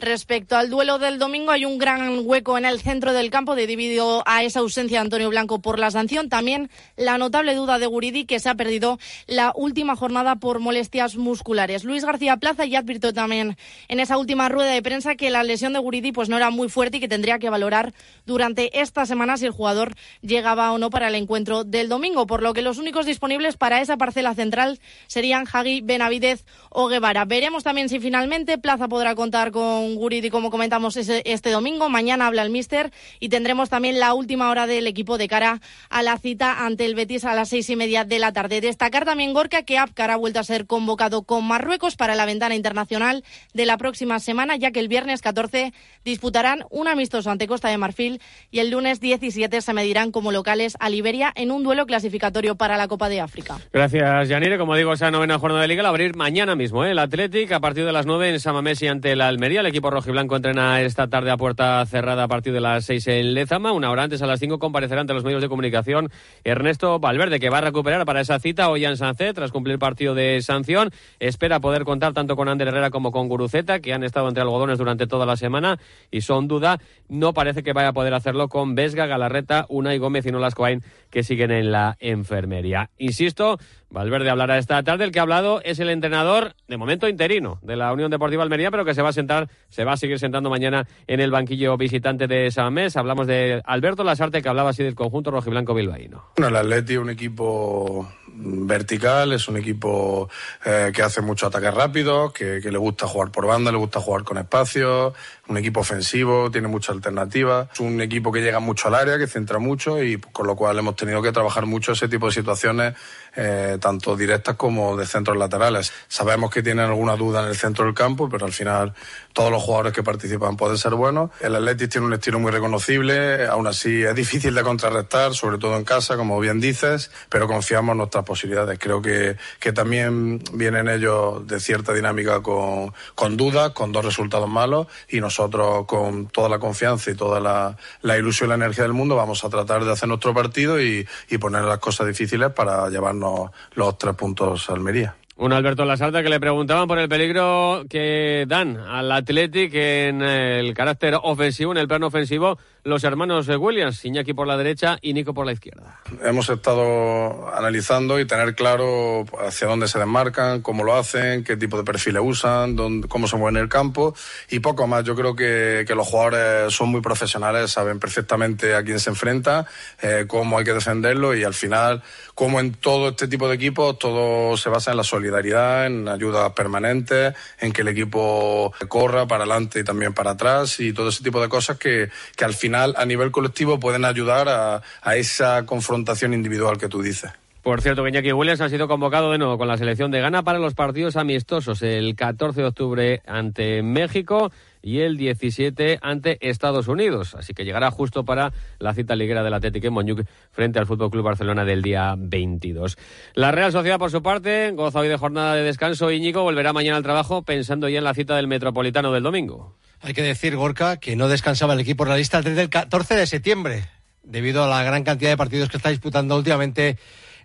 Respecto 0.00 0.56
al 0.56 0.70
duelo 0.70 1.00
del 1.00 1.18
domingo, 1.18 1.50
hay 1.50 1.64
un 1.64 1.76
gran 1.76 2.20
hueco 2.22 2.56
en 2.56 2.64
el 2.64 2.80
centro 2.80 3.12
del 3.12 3.30
campo 3.30 3.56
debido 3.56 4.22
a 4.26 4.44
esa 4.44 4.60
ausencia 4.60 4.98
de 4.98 5.02
Antonio 5.02 5.28
Blanco 5.28 5.58
por 5.58 5.80
la 5.80 5.90
sanción. 5.90 6.28
También 6.28 6.70
la 6.96 7.18
notable 7.18 7.56
duda 7.56 7.80
de 7.80 7.86
Guridi, 7.86 8.24
que 8.24 8.38
se 8.38 8.48
ha 8.48 8.54
perdido 8.54 9.00
la 9.26 9.52
última 9.56 9.96
jornada 9.96 10.36
por 10.36 10.60
molestias 10.60 11.16
musculares. 11.16 11.82
Luis 11.82 12.04
García 12.04 12.36
Plaza 12.36 12.64
ya 12.64 12.78
advirtió 12.78 13.12
también 13.12 13.56
en 13.88 13.98
esa 13.98 14.18
última 14.18 14.48
rueda 14.48 14.70
de 14.70 14.82
prensa 14.82 15.16
que 15.16 15.30
la 15.30 15.42
lesión 15.42 15.72
de 15.72 15.80
Guridi 15.80 16.12
pues, 16.12 16.28
no 16.28 16.36
era 16.36 16.50
muy 16.50 16.68
fuerte 16.68 16.98
y 16.98 17.00
que 17.00 17.08
tendría 17.08 17.40
que 17.40 17.50
valorar 17.50 17.92
durante 18.24 18.80
esta 18.80 19.04
semana 19.04 19.36
si 19.36 19.46
el 19.46 19.52
jugador 19.52 19.96
llegaba 20.22 20.70
o 20.70 20.78
no 20.78 20.90
para 20.90 21.08
el 21.08 21.16
encuentro 21.16 21.64
del 21.64 21.88
domingo, 21.88 22.28
por 22.28 22.44
lo 22.44 22.54
que 22.54 22.62
los 22.62 22.78
únicos 22.78 23.04
disponibles 23.04 23.56
para 23.56 23.80
esa 23.80 23.96
parcela 23.96 24.32
central 24.36 24.78
serían 25.08 25.44
Hagi, 25.52 25.80
Benavidez 25.80 26.44
o 26.70 26.86
Guevara. 26.86 27.24
Veremos 27.24 27.64
también 27.64 27.88
si 27.88 27.98
finalmente 27.98 28.58
Plaza 28.58 28.86
podrá 28.86 29.16
contar 29.16 29.50
con 29.50 29.87
Guridi, 29.96 30.30
como 30.30 30.50
comentamos 30.50 30.96
este 30.96 31.50
domingo. 31.50 31.88
Mañana 31.88 32.26
habla 32.26 32.42
el 32.42 32.50
míster 32.50 32.92
y 33.20 33.28
tendremos 33.28 33.68
también 33.70 33.98
la 34.00 34.14
última 34.14 34.50
hora 34.50 34.66
del 34.66 34.86
equipo 34.86 35.18
de 35.18 35.28
cara 35.28 35.60
a 35.90 36.02
la 36.02 36.18
cita 36.18 36.66
ante 36.66 36.84
el 36.84 36.94
Betis 36.94 37.24
a 37.24 37.34
las 37.34 37.48
seis 37.48 37.68
y 37.70 37.76
media 37.76 38.04
de 38.04 38.18
la 38.18 38.32
tarde. 38.32 38.60
Destacar 38.60 39.04
también, 39.04 39.32
Gorka, 39.32 39.62
que 39.62 39.78
Apcar 39.78 40.10
ha 40.10 40.16
vuelto 40.16 40.40
a 40.40 40.44
ser 40.44 40.66
convocado 40.66 41.22
con 41.22 41.44
Marruecos 41.46 41.96
para 41.96 42.14
la 42.14 42.26
ventana 42.26 42.54
internacional 42.54 43.24
de 43.54 43.66
la 43.66 43.76
próxima 43.78 44.18
semana, 44.18 44.56
ya 44.56 44.70
que 44.70 44.80
el 44.80 44.88
viernes 44.88 45.22
14 45.22 45.72
disputarán 46.04 46.64
un 46.70 46.88
amistoso 46.88 47.30
ante 47.30 47.46
Costa 47.46 47.68
de 47.68 47.78
Marfil 47.78 48.20
y 48.50 48.58
el 48.58 48.70
lunes 48.70 49.00
17 49.00 49.60
se 49.60 49.72
medirán 49.72 50.10
como 50.10 50.32
locales 50.32 50.76
a 50.80 50.88
Liberia 50.90 51.32
en 51.36 51.50
un 51.50 51.62
duelo 51.62 51.86
clasificatorio 51.86 52.56
para 52.56 52.76
la 52.76 52.88
Copa 52.88 53.08
de 53.08 53.20
África. 53.20 53.58
Gracias, 53.72 54.28
Yanire. 54.28 54.58
Como 54.58 54.74
digo, 54.74 54.92
esa 54.92 55.10
novena 55.10 55.38
jornada 55.38 55.62
de 55.62 55.68
Liga 55.68 55.82
la 55.82 55.90
va 55.90 55.94
a 55.94 55.96
abrir 55.96 56.16
mañana 56.16 56.56
mismo. 56.56 56.84
¿eh? 56.84 56.90
El 56.90 56.98
Athletic 56.98 57.52
a 57.52 57.60
partir 57.60 57.84
de 57.84 57.92
las 57.92 58.06
9 58.06 58.30
en 58.30 58.40
Samamesi 58.40 58.88
ante 58.88 59.14
la 59.14 59.28
Almería. 59.28 59.60
El 59.60 59.66
equipo 59.66 59.77
rojiblanco 59.80 60.36
entrena 60.36 60.82
esta 60.82 61.08
tarde 61.08 61.30
a 61.30 61.36
puerta 61.36 61.84
cerrada 61.86 62.24
a 62.24 62.28
partir 62.28 62.52
de 62.52 62.60
las 62.60 62.84
6 62.84 63.06
en 63.08 63.34
Lezama. 63.34 63.72
Una 63.72 63.90
hora 63.90 64.02
antes, 64.02 64.20
a 64.20 64.26
las 64.26 64.40
5, 64.40 64.58
comparecerá 64.58 65.00
ante 65.00 65.14
los 65.14 65.24
medios 65.24 65.40
de 65.40 65.48
comunicación 65.48 66.10
Ernesto 66.44 66.98
Valverde, 66.98 67.40
que 67.40 67.48
va 67.48 67.58
a 67.58 67.62
recuperar 67.62 68.04
para 68.04 68.20
esa 68.20 68.38
cita 68.38 68.68
hoy 68.68 68.84
en 68.84 68.96
tras 68.96 69.52
cumplir 69.52 69.78
partido 69.78 70.14
de 70.14 70.42
sanción. 70.42 70.90
Espera 71.20 71.60
poder 71.60 71.84
contar 71.84 72.12
tanto 72.12 72.36
con 72.36 72.48
Ander 72.48 72.68
Herrera 72.68 72.90
como 72.90 73.12
con 73.12 73.28
Guruceta, 73.28 73.80
que 73.80 73.92
han 73.92 74.02
estado 74.02 74.28
entre 74.28 74.42
algodones 74.42 74.78
durante 74.78 75.06
toda 75.06 75.24
la 75.24 75.36
semana 75.36 75.78
y 76.10 76.20
son 76.22 76.48
duda. 76.48 76.78
No 77.08 77.32
parece 77.32 77.62
que 77.62 77.72
vaya 77.72 77.88
a 77.88 77.92
poder 77.92 78.14
hacerlo 78.14 78.48
con 78.48 78.74
Vesga, 78.74 79.06
Galarreta, 79.06 79.66
Unai 79.68 79.98
Gómez 79.98 80.26
y 80.26 80.32
Nolas 80.32 80.54
Coain, 80.54 80.82
que 81.10 81.22
siguen 81.22 81.50
en 81.50 81.72
la 81.72 81.96
enfermería. 82.00 82.90
Insisto, 82.98 83.58
Valverde 83.90 84.28
hablará 84.28 84.58
esta 84.58 84.82
tarde. 84.82 85.04
El 85.04 85.12
que 85.12 85.18
ha 85.18 85.22
hablado 85.22 85.62
es 85.64 85.78
el 85.78 85.88
entrenador, 85.88 86.54
de 86.68 86.76
momento 86.76 87.08
interino, 87.08 87.58
de 87.62 87.76
la 87.76 87.92
Unión 87.92 88.10
Deportiva 88.10 88.42
Almería, 88.42 88.70
pero 88.70 88.84
que 88.84 88.94
se 88.94 89.00
va 89.00 89.08
a 89.08 89.12
sentar, 89.12 89.48
se 89.70 89.84
va 89.84 89.92
a 89.92 89.96
seguir 89.96 90.18
sentando 90.18 90.50
mañana 90.50 90.86
en 91.06 91.20
el 91.20 91.30
banquillo 91.30 91.76
visitante 91.78 92.26
de 92.26 92.50
San 92.50 92.74
Mes. 92.74 92.96
Hablamos 92.96 93.26
de 93.26 93.62
Alberto 93.64 94.04
Lasarte, 94.04 94.42
que 94.42 94.48
hablaba 94.48 94.70
así 94.70 94.82
del 94.82 94.94
conjunto 94.94 95.30
rojiblanco 95.30 95.72
bilbaíno. 95.72 96.26
Bueno, 96.36 96.48
el 96.48 96.56
Atleti 96.56 96.94
es 96.94 96.98
un 96.98 97.10
equipo 97.10 98.12
vertical, 98.26 99.32
es 99.32 99.48
un 99.48 99.56
equipo 99.56 100.28
eh, 100.64 100.92
que 100.94 101.02
hace 101.02 101.22
mucho 101.22 101.46
ataques 101.46 101.72
rápidos, 101.72 102.32
que, 102.32 102.60
que, 102.62 102.70
le 102.70 102.78
gusta 102.78 103.06
jugar 103.06 103.30
por 103.30 103.46
banda, 103.46 103.72
le 103.72 103.78
gusta 103.78 104.00
jugar 104.00 104.22
con 104.22 104.38
espacio, 104.38 105.14
un 105.48 105.56
equipo 105.56 105.80
ofensivo, 105.80 106.50
tiene 106.50 106.68
muchas 106.68 106.94
alternativas, 106.94 107.68
es 107.72 107.80
un 107.80 108.00
equipo 108.00 108.30
que 108.30 108.40
llega 108.40 108.60
mucho 108.60 108.88
al 108.88 108.94
área, 108.94 109.18
que 109.18 109.26
centra 109.26 109.58
mucho 109.58 110.02
y 110.02 110.18
con 110.18 110.46
lo 110.46 110.54
cual 110.54 110.78
hemos 110.78 110.94
tenido 110.94 111.22
que 111.22 111.32
trabajar 111.32 111.66
mucho 111.66 111.92
ese 111.92 112.08
tipo 112.08 112.26
de 112.26 112.32
situaciones, 112.32 112.94
eh, 113.34 113.78
tanto 113.80 114.16
directas 114.16 114.56
como 114.56 114.96
de 114.96 115.06
centros 115.06 115.36
laterales. 115.36 115.92
Sabemos 116.08 116.50
que 116.50 116.62
tienen 116.62 116.84
alguna 116.84 117.16
duda 117.16 117.42
en 117.42 117.48
el 117.48 117.56
centro 117.56 117.86
del 117.86 117.94
campo, 117.94 118.28
pero 118.28 118.44
al 118.44 118.52
final 118.52 118.92
todos 119.32 119.50
los 119.50 119.62
jugadores 119.62 119.92
que 119.92 120.02
participan 120.02 120.56
pueden 120.56 120.76
ser 120.76 120.94
buenos. 120.94 121.30
El 121.40 121.54
Atlético 121.54 121.90
tiene 121.90 122.06
un 122.08 122.12
estilo 122.12 122.38
muy 122.38 122.52
reconocible, 122.52 123.46
aún 123.46 123.66
así 123.66 124.02
es 124.02 124.14
difícil 124.14 124.54
de 124.54 124.62
contrarrestar, 124.62 125.34
sobre 125.34 125.58
todo 125.58 125.76
en 125.76 125.84
casa, 125.84 126.16
como 126.16 126.38
bien 126.40 126.60
dices, 126.60 127.10
pero 127.30 127.46
confiamos 127.46 127.92
en 127.92 127.98
nuestras 127.98 128.24
posibilidades. 128.24 128.78
Creo 128.78 129.00
que, 129.00 129.36
que 129.60 129.72
también 129.72 130.42
vienen 130.52 130.88
ellos 130.88 131.46
de 131.46 131.58
cierta 131.58 131.94
dinámica 131.94 132.42
con, 132.42 132.92
con 133.14 133.36
dudas, 133.36 133.70
con 133.70 133.92
dos 133.92 134.04
resultados 134.04 134.48
malos 134.48 134.88
y 135.08 135.20
nosotros 135.20 135.37
nosotros 135.38 135.86
con 135.86 136.26
toda 136.26 136.48
la 136.48 136.58
confianza 136.58 137.10
y 137.10 137.14
toda 137.14 137.38
la, 137.38 137.76
la, 138.02 138.18
ilusión 138.18 138.48
y 138.48 138.50
la 138.50 138.54
energía 138.56 138.82
del 138.82 138.92
mundo 138.92 139.14
vamos 139.14 139.44
a 139.44 139.48
tratar 139.48 139.84
de 139.84 139.92
hacer 139.92 140.08
nuestro 140.08 140.34
partido 140.34 140.80
y, 140.82 141.06
y 141.30 141.38
poner 141.38 141.62
las 141.62 141.78
cosas 141.78 142.08
difíciles 142.08 142.50
para 142.50 142.88
llevarnos 142.88 143.50
los 143.74 143.96
tres 143.98 144.14
puntos 144.14 144.68
a 144.68 144.72
Almería. 144.72 145.14
Un 145.36 145.52
Alberto 145.52 145.84
Lasarta 145.84 146.24
que 146.24 146.28
le 146.28 146.40
preguntaban 146.40 146.88
por 146.88 146.98
el 146.98 147.08
peligro 147.08 147.84
que 147.88 148.44
dan 148.48 148.76
al 148.76 149.12
Athletic 149.12 149.72
en 149.72 150.20
el 150.20 150.74
carácter 150.74 151.16
ofensivo, 151.22 151.70
en 151.70 151.78
el 151.78 151.86
plano 151.86 152.08
ofensivo, 152.08 152.58
los 152.88 153.04
hermanos 153.04 153.46
Williams, 153.48 154.02
Iñaki 154.04 154.32
por 154.32 154.46
la 154.46 154.56
derecha 154.56 154.98
y 155.02 155.12
Nico 155.12 155.34
por 155.34 155.44
la 155.44 155.52
izquierda. 155.52 156.00
Hemos 156.22 156.48
estado 156.48 157.54
analizando 157.54 158.18
y 158.18 158.24
tener 158.24 158.54
claro 158.54 159.26
hacia 159.46 159.68
dónde 159.68 159.88
se 159.88 159.98
desmarcan, 159.98 160.62
cómo 160.62 160.84
lo 160.84 160.96
hacen, 160.96 161.44
qué 161.44 161.56
tipo 161.56 161.76
de 161.76 161.84
perfiles 161.84 162.22
usan, 162.24 162.76
dónde, 162.76 163.06
cómo 163.06 163.28
se 163.28 163.36
mueven 163.36 163.58
en 163.58 163.64
el 163.64 163.68
campo 163.68 164.14
y 164.48 164.60
poco 164.60 164.86
más. 164.86 165.04
Yo 165.04 165.14
creo 165.14 165.36
que, 165.36 165.84
que, 165.86 165.94
los 165.94 166.06
jugadores 166.06 166.72
son 166.72 166.88
muy 166.88 167.02
profesionales, 167.02 167.70
saben 167.70 168.00
perfectamente 168.00 168.74
a 168.74 168.82
quién 168.82 168.98
se 169.00 169.10
enfrenta, 169.10 169.66
eh, 170.00 170.24
cómo 170.26 170.58
hay 170.58 170.64
que 170.64 170.72
defenderlo 170.72 171.34
y 171.34 171.44
al 171.44 171.54
final, 171.54 172.02
como 172.34 172.58
en 172.58 172.72
todo 172.72 173.10
este 173.10 173.28
tipo 173.28 173.48
de 173.48 173.56
equipos, 173.56 173.98
todo 173.98 174.56
se 174.56 174.70
basa 174.70 174.92
en 174.92 174.96
la 174.96 175.04
solidaridad, 175.04 175.86
en 175.86 176.08
ayuda 176.08 176.54
permanente, 176.54 177.34
en 177.60 177.72
que 177.72 177.82
el 177.82 177.88
equipo 177.88 178.72
corra 178.88 179.26
para 179.26 179.44
adelante 179.44 179.80
y 179.80 179.84
también 179.84 180.14
para 180.14 180.30
atrás 180.30 180.80
y 180.80 180.94
todo 180.94 181.10
ese 181.10 181.22
tipo 181.22 181.42
de 181.42 181.50
cosas 181.50 181.76
que, 181.76 182.08
que 182.34 182.44
al 182.44 182.54
final 182.54 182.77
a 182.84 183.04
nivel 183.06 183.30
colectivo 183.30 183.78
pueden 183.78 184.04
ayudar 184.04 184.48
a, 184.48 185.16
esa 185.16 185.66
confrontación 185.66 186.34
individual 186.34 186.78
que 186.78 186.88
tú 186.88 187.02
dices. 187.02 187.30
Por 187.62 187.82
cierto, 187.82 188.02
que 188.02 188.10
Iñaki 188.10 188.32
Williams 188.32 188.60
ha 188.60 188.68
sido 188.68 188.88
convocado 188.88 189.30
de 189.30 189.36
nuevo 189.36 189.58
con 189.58 189.68
la 189.68 189.76
selección 189.76 190.10
de 190.10 190.20
Ghana 190.20 190.42
para 190.42 190.58
los 190.58 190.74
partidos 190.74 191.16
amistosos 191.16 191.82
el 191.82 192.14
14 192.14 192.62
de 192.62 192.66
octubre 192.66 193.22
ante 193.26 193.82
México 193.82 194.50
y 194.80 195.00
el 195.00 195.16
17 195.16 195.98
ante 196.00 196.38
Estados 196.48 196.88
Unidos. 196.88 197.34
Así 197.34 197.52
que 197.52 197.64
llegará 197.64 197.90
justo 197.90 198.24
para 198.24 198.52
la 198.78 198.94
cita 198.94 199.16
liguera 199.16 199.42
del 199.42 199.52
Atlético 199.52 199.88
en 199.88 199.92
Moñuc 199.92 200.24
frente 200.50 200.78
al 200.78 200.86
Fútbol 200.86 201.10
Club 201.10 201.24
Barcelona 201.24 201.64
del 201.64 201.82
día 201.82 202.14
22. 202.16 202.96
La 203.34 203.50
Real 203.50 203.72
Sociedad, 203.72 203.98
por 203.98 204.10
su 204.10 204.22
parte, 204.22 204.70
goza 204.70 205.00
hoy 205.00 205.08
de 205.08 205.18
jornada 205.18 205.54
de 205.54 205.62
descanso. 205.62 206.10
Íñigo 206.10 206.44
volverá 206.44 206.72
mañana 206.72 206.96
al 206.96 207.02
trabajo 207.02 207.42
pensando 207.42 207.88
ya 207.88 207.98
en 207.98 208.04
la 208.04 208.14
cita 208.14 208.36
del 208.36 208.46
Metropolitano 208.46 209.12
del 209.12 209.24
domingo. 209.24 209.76
Hay 210.00 210.14
que 210.14 210.22
decir, 210.22 210.54
Gorka, 210.56 210.98
que 210.98 211.16
no 211.16 211.28
descansaba 211.28 211.74
el 211.74 211.80
equipo 211.80 212.04
realista 212.04 212.40
desde 212.40 212.62
el 212.62 212.70
14 212.70 213.16
de 213.16 213.26
septiembre, 213.26 213.88
debido 214.22 214.62
a 214.62 214.68
la 214.68 214.82
gran 214.84 215.02
cantidad 215.02 215.30
de 215.30 215.36
partidos 215.36 215.68
que 215.68 215.76
está 215.76 215.88
disputando 215.90 216.36
últimamente 216.36 216.98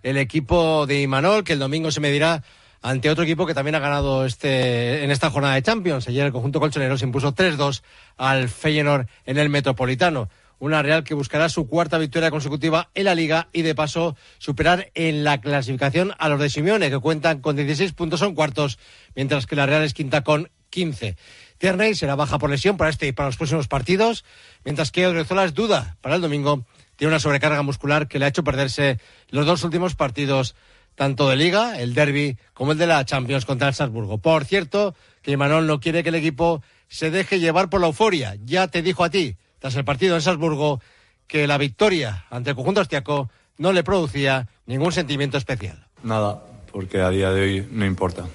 el 0.04 0.16
equipo 0.18 0.86
de 0.86 1.00
Imanol, 1.02 1.42
que 1.42 1.54
el 1.54 1.58
domingo 1.58 1.90
se 1.90 2.00
medirá 2.00 2.44
ante 2.80 3.10
otro 3.10 3.24
equipo 3.24 3.46
que 3.46 3.54
también 3.54 3.74
ha 3.74 3.80
ganado 3.80 4.24
este, 4.24 5.02
en 5.02 5.10
esta 5.10 5.30
jornada 5.30 5.54
de 5.54 5.62
Champions. 5.62 6.06
Ayer 6.06 6.26
el 6.26 6.32
conjunto 6.32 6.60
colchonero 6.60 6.96
se 6.96 7.06
impuso 7.06 7.34
3-2 7.34 7.82
al 8.18 8.48
Feyenoord 8.48 9.08
en 9.24 9.38
el 9.38 9.48
Metropolitano. 9.48 10.28
Una 10.58 10.82
Real 10.82 11.02
que 11.02 11.14
buscará 11.14 11.48
su 11.48 11.66
cuarta 11.66 11.98
victoria 11.98 12.30
consecutiva 12.30 12.90
en 12.94 13.06
la 13.06 13.14
Liga 13.14 13.48
y 13.52 13.62
de 13.62 13.74
paso 13.74 14.16
superar 14.38 14.90
en 14.94 15.24
la 15.24 15.40
clasificación 15.40 16.12
a 16.18 16.28
los 16.28 16.38
de 16.38 16.50
Simeone, 16.50 16.90
que 16.90 16.98
cuentan 16.98 17.40
con 17.40 17.56
16 17.56 17.92
puntos 17.94 18.20
son 18.20 18.34
cuartos, 18.34 18.78
mientras 19.16 19.46
que 19.46 19.56
la 19.56 19.66
Real 19.66 19.82
es 19.82 19.94
quinta 19.94 20.22
con 20.22 20.50
15. 20.70 21.16
Tierney 21.64 21.94
será 21.94 22.14
baja 22.14 22.36
por 22.36 22.50
lesión 22.50 22.76
para 22.76 22.90
este 22.90 23.06
y 23.06 23.12
para 23.12 23.30
los 23.30 23.38
próximos 23.38 23.68
partidos, 23.68 24.22
mientras 24.66 24.90
que 24.90 25.06
Odriozola 25.06 25.46
es 25.46 25.54
duda 25.54 25.96
para 26.02 26.16
el 26.16 26.20
domingo. 26.20 26.66
Tiene 26.96 27.12
una 27.12 27.18
sobrecarga 27.18 27.62
muscular 27.62 28.06
que 28.06 28.18
le 28.18 28.26
ha 28.26 28.28
hecho 28.28 28.44
perderse 28.44 29.00
los 29.30 29.46
dos 29.46 29.64
últimos 29.64 29.94
partidos, 29.94 30.56
tanto 30.94 31.26
de 31.26 31.36
Liga, 31.36 31.80
el 31.80 31.94
Derby, 31.94 32.36
como 32.52 32.72
el 32.72 32.78
de 32.78 32.86
la 32.86 33.02
Champions 33.06 33.46
contra 33.46 33.68
el 33.68 33.72
Salzburgo. 33.72 34.18
Por 34.18 34.44
cierto, 34.44 34.94
que 35.22 35.38
Manuel 35.38 35.66
no 35.66 35.80
quiere 35.80 36.02
que 36.02 36.10
el 36.10 36.16
equipo 36.16 36.62
se 36.88 37.10
deje 37.10 37.40
llevar 37.40 37.70
por 37.70 37.80
la 37.80 37.86
euforia. 37.86 38.36
Ya 38.44 38.68
te 38.68 38.82
dijo 38.82 39.02
a 39.02 39.08
ti, 39.08 39.38
tras 39.58 39.74
el 39.76 39.86
partido 39.86 40.16
en 40.16 40.20
Salzburgo, 40.20 40.82
que 41.26 41.46
la 41.46 41.56
victoria 41.56 42.26
ante 42.28 42.50
el 42.50 42.56
conjunto 42.56 42.80
austriaco 42.80 43.30
no 43.56 43.72
le 43.72 43.82
producía 43.82 44.48
ningún 44.66 44.92
sentimiento 44.92 45.38
especial. 45.38 45.86
Nada, 46.02 46.42
porque 46.70 47.00
a 47.00 47.08
día 47.08 47.30
de 47.30 47.40
hoy 47.40 47.68
no 47.70 47.86
importa. 47.86 48.26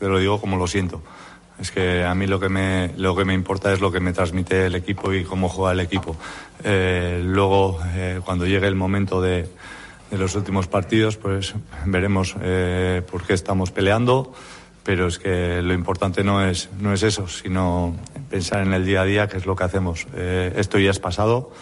Te 0.00 0.08
lo 0.08 0.18
digo 0.18 0.40
como 0.40 0.56
lo 0.56 0.66
siento. 0.66 1.00
Es 1.62 1.70
que 1.70 2.02
a 2.02 2.12
mí 2.16 2.26
lo 2.26 2.40
que 2.40 2.48
me, 2.48 2.90
lo 2.96 3.14
que 3.14 3.24
me 3.24 3.34
importa 3.34 3.72
es 3.72 3.80
lo 3.80 3.92
que 3.92 4.00
me 4.00 4.12
transmite 4.12 4.66
el 4.66 4.74
equipo 4.74 5.12
y 5.12 5.22
cómo 5.22 5.48
juega 5.48 5.70
el 5.70 5.78
equipo. 5.78 6.16
Eh, 6.64 7.22
luego, 7.24 7.78
eh, 7.94 8.20
cuando 8.24 8.48
llegue 8.48 8.66
el 8.66 8.74
momento 8.74 9.22
de, 9.22 9.48
los 10.10 10.34
últimos 10.34 10.66
partidos, 10.66 11.16
pues 11.18 11.54
veremos 11.86 12.34
eh, 12.42 13.02
por 13.08 13.22
qué 13.22 13.34
estamos 13.34 13.70
peleando. 13.70 14.32
Pero 14.82 15.06
es 15.06 15.20
que 15.20 15.62
lo 15.62 15.72
importante 15.72 16.24
no 16.24 16.44
es, 16.44 16.68
no 16.80 16.92
es 16.92 17.04
eso, 17.04 17.28
sino 17.28 17.94
pensar 18.28 18.62
en 18.62 18.72
el 18.72 18.84
día 18.84 19.02
a 19.02 19.04
día, 19.04 19.28
que 19.28 19.36
es 19.36 19.46
lo 19.46 19.54
que 19.54 19.62
hacemos. 19.62 20.08
esto 20.16 20.80
ya 20.80 20.90
es 20.90 20.98
pasado. 20.98 21.52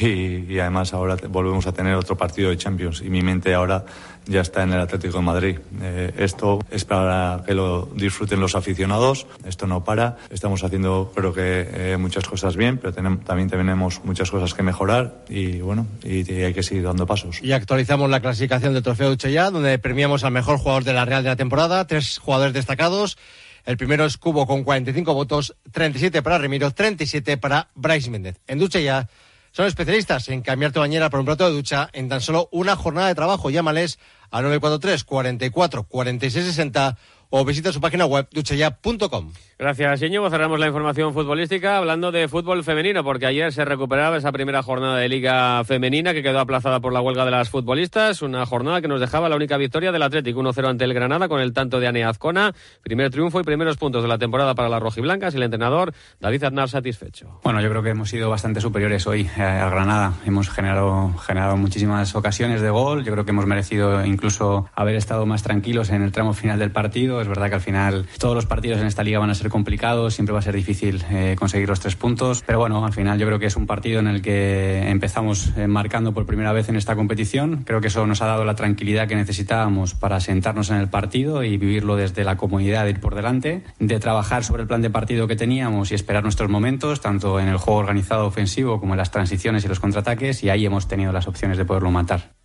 Y, 0.00 0.58
además 0.58 0.94
ahora 0.94 1.16
volvemos 1.28 1.66
a 1.66 1.72
tener 1.72 1.94
otro 1.94 2.16
partido 2.16 2.50
de 2.50 2.56
Champions 2.56 3.02
y 3.04 3.10
mi 3.10 3.22
mente 3.22 3.54
ahora 3.54 3.84
ya 4.26 4.40
está 4.40 4.62
en 4.62 4.72
el 4.72 4.80
Atlético 4.80 5.18
de 5.18 5.24
Madrid. 5.24 5.58
Eh, 5.82 6.12
esto 6.18 6.60
es 6.70 6.84
para 6.84 7.42
que 7.44 7.54
lo 7.54 7.86
disfruten 7.94 8.40
los 8.40 8.54
aficionados, 8.54 9.26
esto 9.44 9.66
no 9.66 9.84
para, 9.84 10.18
estamos 10.30 10.62
haciendo 10.62 11.12
creo 11.14 11.32
que 11.32 11.68
eh, 11.72 11.96
muchas 11.96 12.24
cosas 12.26 12.56
bien, 12.56 12.78
pero 12.78 12.92
también 12.92 13.48
tenemos 13.48 14.04
muchas 14.04 14.30
cosas 14.30 14.54
que 14.54 14.62
mejorar 14.62 15.24
y 15.28 15.60
bueno, 15.60 15.86
y, 16.04 16.30
hay 16.42 16.54
que 16.54 16.62
seguir 16.62 16.84
dando 16.84 17.06
pasos. 17.06 17.42
Y 17.42 17.52
actualizamos 17.52 18.08
la 18.10 18.20
clasificación 18.20 18.74
del 18.74 18.82
Trofeo 18.82 19.14
ya 19.14 19.50
donde 19.50 19.78
premiamos 19.78 20.24
al 20.24 20.32
mejor 20.32 20.58
jugador 20.58 20.84
de 20.84 20.92
la 20.92 21.04
Real 21.04 21.22
de 21.22 21.30
la 21.30 21.36
temporada, 21.36 21.86
tres 21.86 22.18
jugadores 22.18 22.54
destacados. 22.54 23.18
El 23.64 23.76
primero 23.76 24.04
es 24.04 24.16
Cubo 24.16 24.46
con 24.46 24.64
45 24.64 25.14
votos, 25.14 25.54
37 25.70 26.22
para 26.22 26.38
Remiro, 26.38 26.72
37 26.72 27.36
para 27.36 27.68
Bryce 27.74 28.10
Méndez. 28.10 28.40
En 28.48 28.58
Ducha 28.58 28.80
ya 28.80 29.08
son 29.52 29.66
especialistas 29.66 30.28
en 30.28 30.40
cambiar 30.40 30.72
tu 30.72 30.80
bañera 30.80 31.10
por 31.10 31.20
un 31.20 31.26
plato 31.26 31.44
de 31.46 31.52
ducha 31.52 31.88
en 31.92 32.08
tan 32.08 32.20
solo 32.20 32.48
una 32.52 32.74
jornada 32.74 33.08
de 33.08 33.14
trabajo. 33.14 33.50
Llámales 33.50 33.98
al 34.30 34.44
943 34.44 35.04
44 35.04 35.84
46 35.84 36.44
60 36.46 36.98
o 37.30 37.44
visita 37.44 37.72
su 37.72 37.80
página 37.80 38.06
web 38.06 38.28
duchaya.com. 38.32 39.32
Gracias, 39.62 40.02
Íñigo. 40.02 40.28
Cerramos 40.28 40.58
la 40.58 40.66
información 40.66 41.14
futbolística 41.14 41.76
hablando 41.76 42.10
de 42.10 42.26
fútbol 42.26 42.64
femenino, 42.64 43.04
porque 43.04 43.26
ayer 43.26 43.52
se 43.52 43.64
recuperaba 43.64 44.16
esa 44.16 44.32
primera 44.32 44.60
jornada 44.60 44.96
de 44.96 45.08
Liga 45.08 45.62
Femenina 45.62 46.12
que 46.12 46.20
quedó 46.24 46.40
aplazada 46.40 46.80
por 46.80 46.92
la 46.92 47.00
huelga 47.00 47.24
de 47.24 47.30
las 47.30 47.48
futbolistas. 47.48 48.22
Una 48.22 48.44
jornada 48.44 48.80
que 48.80 48.88
nos 48.88 48.98
dejaba 48.98 49.28
la 49.28 49.36
única 49.36 49.56
victoria 49.58 49.92
del 49.92 50.02
Atlético 50.02 50.42
1-0 50.42 50.68
ante 50.68 50.82
el 50.82 50.92
Granada 50.94 51.28
con 51.28 51.40
el 51.40 51.52
tanto 51.52 51.78
de 51.78 51.86
Ane 51.86 52.02
Azcona. 52.02 52.52
Primer 52.82 53.12
triunfo 53.12 53.38
y 53.38 53.44
primeros 53.44 53.76
puntos 53.76 54.02
de 54.02 54.08
la 54.08 54.18
temporada 54.18 54.56
para 54.56 54.68
las 54.68 54.82
rojiblancas 54.82 55.32
y 55.34 55.36
el 55.36 55.44
entrenador 55.44 55.94
David 56.18 56.42
Aznar 56.42 56.68
satisfecho. 56.68 57.38
Bueno, 57.44 57.60
yo 57.60 57.70
creo 57.70 57.84
que 57.84 57.90
hemos 57.90 58.10
sido 58.10 58.30
bastante 58.30 58.60
superiores 58.60 59.06
hoy 59.06 59.30
eh, 59.38 59.42
al 59.42 59.70
Granada. 59.70 60.14
Hemos 60.26 60.50
generado, 60.50 61.16
generado 61.18 61.56
muchísimas 61.56 62.16
ocasiones 62.16 62.62
de 62.62 62.70
gol. 62.70 63.04
Yo 63.04 63.12
creo 63.12 63.24
que 63.24 63.30
hemos 63.30 63.46
merecido 63.46 64.04
incluso 64.04 64.68
haber 64.74 64.96
estado 64.96 65.24
más 65.24 65.44
tranquilos 65.44 65.90
en 65.90 66.02
el 66.02 66.10
tramo 66.10 66.32
final 66.32 66.58
del 66.58 66.72
partido 66.72 67.20
es 67.20 67.28
verdad 67.28 67.48
que 67.48 67.54
al 67.54 67.60
final 67.60 68.06
todos 68.18 68.34
los 68.34 68.46
partidos 68.46 68.80
en 68.80 68.88
esta 68.88 69.04
liga 69.04 69.20
van 69.20 69.30
a 69.30 69.36
ser 69.36 69.51
complicados, 69.52 70.14
siempre 70.14 70.32
va 70.32 70.40
a 70.40 70.42
ser 70.42 70.56
difícil 70.56 71.04
eh, 71.10 71.36
conseguir 71.38 71.68
los 71.68 71.78
tres 71.78 71.94
puntos, 71.94 72.42
pero 72.44 72.58
bueno, 72.58 72.84
al 72.84 72.92
final 72.92 73.18
yo 73.20 73.26
creo 73.26 73.38
que 73.38 73.46
es 73.46 73.54
un 73.54 73.66
partido 73.66 74.00
en 74.00 74.08
el 74.08 74.22
que 74.22 74.90
empezamos 74.90 75.52
eh, 75.56 75.68
marcando 75.68 76.12
por 76.12 76.26
primera 76.26 76.52
vez 76.52 76.68
en 76.68 76.74
esta 76.76 76.96
competición. 76.96 77.62
Creo 77.64 77.80
que 77.80 77.86
eso 77.86 78.04
nos 78.06 78.22
ha 78.22 78.26
dado 78.26 78.44
la 78.44 78.56
tranquilidad 78.56 79.06
que 79.06 79.14
necesitábamos 79.14 79.94
para 79.94 80.18
sentarnos 80.18 80.70
en 80.70 80.78
el 80.78 80.88
partido 80.88 81.44
y 81.44 81.56
vivirlo 81.56 81.94
desde 81.94 82.24
la 82.24 82.36
comodidad 82.36 82.84
de 82.84 82.90
ir 82.90 83.00
por 83.00 83.14
delante, 83.14 83.62
de 83.78 84.00
trabajar 84.00 84.42
sobre 84.42 84.62
el 84.62 84.68
plan 84.68 84.82
de 84.82 84.90
partido 84.90 85.28
que 85.28 85.36
teníamos 85.36 85.92
y 85.92 85.94
esperar 85.94 86.24
nuestros 86.24 86.50
momentos, 86.50 87.00
tanto 87.00 87.38
en 87.38 87.48
el 87.48 87.58
juego 87.58 87.78
organizado 87.78 88.26
ofensivo 88.26 88.80
como 88.80 88.94
en 88.94 88.98
las 88.98 89.10
transiciones 89.12 89.64
y 89.64 89.68
los 89.68 89.78
contraataques, 89.78 90.42
y 90.42 90.50
ahí 90.50 90.66
hemos 90.66 90.88
tenido 90.88 91.12
las 91.12 91.28
opciones 91.28 91.58
de 91.58 91.64
poderlo 91.64 91.90
matar. 91.90 92.41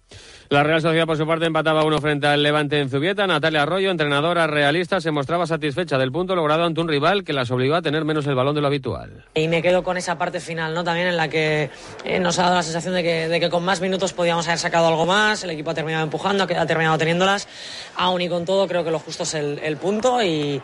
La 0.50 0.64
Real 0.64 0.82
Sociedad, 0.82 1.06
por 1.06 1.18
su 1.18 1.28
parte, 1.28 1.46
empataba 1.46 1.84
uno 1.84 2.00
frente 2.00 2.26
al 2.26 2.42
Levante 2.42 2.80
en 2.80 2.90
Zubieta. 2.90 3.28
Natalia 3.28 3.64
Arroyo, 3.64 3.92
entrenadora 3.92 4.48
realista, 4.48 5.02
se 5.02 5.12
mostraba 5.12 5.46
satisfecha 5.46 5.98
del 5.98 6.10
punto 6.10 6.38
logrado 6.38 6.64
ante 6.64 6.80
un 6.80 6.88
rival 6.88 7.26
que 7.26 7.34
las 7.34 7.52
obligó 7.52 7.76
a 7.76 7.82
tener 7.82 8.06
menos 8.06 8.26
el 8.28 8.36
balón 8.36 8.56
de 8.56 8.62
lo 8.62 8.68
habitual. 8.68 9.26
Y 9.34 9.50
me 9.50 9.62
quedo 9.62 9.84
con 9.84 9.98
esa 9.98 10.18
parte 10.18 10.40
final, 10.40 10.74
¿no? 10.74 10.86
También 10.86 11.08
en 11.08 11.18
la 11.18 11.28
que 11.28 11.70
eh, 12.06 12.20
nos 12.22 12.40
ha 12.40 12.44
dado 12.44 12.56
la 12.56 12.64
sensación 12.64 12.94
de 12.94 13.04
que, 13.04 13.28
de 13.28 13.40
que, 13.42 13.50
con 13.50 13.66
más 13.66 13.82
minutos 13.82 14.14
podíamos 14.14 14.48
haber 14.48 14.58
sacado 14.58 14.88
algo 14.88 15.06
más. 15.06 15.44
El 15.44 15.50
equipo 15.50 15.72
ha 15.72 15.74
terminado 15.74 16.06
empujando, 16.06 16.46
ha 16.46 16.66
terminado 16.66 16.98
teniéndolas. 16.98 17.50
Aún 17.98 18.22
y 18.22 18.30
con 18.30 18.46
todo, 18.46 18.70
creo 18.70 18.86
que 18.86 18.92
lo 18.92 19.00
justo 19.00 19.24
es 19.24 19.34
el, 19.34 19.76
punto. 19.76 20.24
Y, 20.24 20.62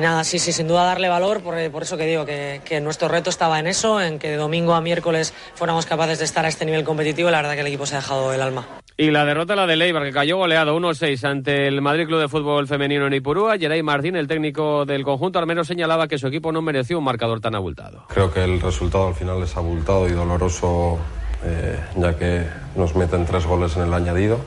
nada, 0.00 0.22
sí, 0.22 0.38
sí, 0.38 0.52
sin 0.52 0.68
duda 0.68 0.84
darle 0.84 1.08
valor. 1.08 1.40
Por, 1.40 1.56
por 1.72 1.82
eso 1.82 1.96
que 1.96 2.06
digo 2.06 2.24
que, 2.24 2.60
que, 2.64 2.80
nuestro 2.80 3.08
reto 3.08 3.28
estaba 3.28 3.58
en 3.58 3.66
eso, 3.66 4.00
en 4.00 4.20
que 4.20 4.28
de 4.30 4.36
domingo 4.36 4.72
a 4.72 4.80
miércoles 4.80 5.34
fuéramos 5.56 5.84
capaces 5.84 6.20
de 6.20 6.26
estar 6.26 6.44
a 6.44 6.48
este 6.48 6.64
nivel 6.64 6.84
competitivo. 6.84 7.28
La 7.32 7.38
verdad 7.38 7.54
que 7.54 7.62
el 7.62 7.66
equipo 7.66 7.86
se 7.86 7.96
ha 7.96 7.98
dejado 7.98 8.32
el 8.32 8.40
alma. 8.40 8.83
Y 8.96 9.10
la 9.10 9.24
derrota 9.24 9.56
la 9.56 9.66
de 9.66 9.74
Leibar, 9.74 10.04
que 10.04 10.12
cayó 10.12 10.36
goleado 10.36 10.78
1-6 10.78 11.24
ante 11.24 11.66
el 11.66 11.82
Madrid 11.82 12.06
Club 12.06 12.20
de 12.20 12.28
Fútbol 12.28 12.68
Femenino 12.68 13.08
en 13.08 13.14
Ipurúa. 13.14 13.58
Geray 13.58 13.82
Martín, 13.82 14.14
el 14.14 14.28
técnico 14.28 14.86
del 14.86 15.02
conjunto, 15.02 15.40
al 15.40 15.46
menos 15.48 15.66
señalaba 15.66 16.06
que 16.06 16.16
su 16.16 16.28
equipo 16.28 16.52
no 16.52 16.62
mereció 16.62 16.98
un 16.98 17.04
marcador 17.04 17.40
tan 17.40 17.56
abultado. 17.56 18.04
Creo 18.06 18.32
que 18.32 18.44
el 18.44 18.60
resultado 18.60 19.08
al 19.08 19.14
final 19.14 19.42
es 19.42 19.56
abultado 19.56 20.08
y 20.08 20.12
doloroso, 20.12 21.00
eh, 21.44 21.76
ya 21.96 22.16
que 22.16 22.46
nos 22.76 22.94
meten 22.94 23.26
tres 23.26 23.44
goles 23.46 23.76
en 23.76 23.82
el 23.82 23.94
añadido. 23.94 24.38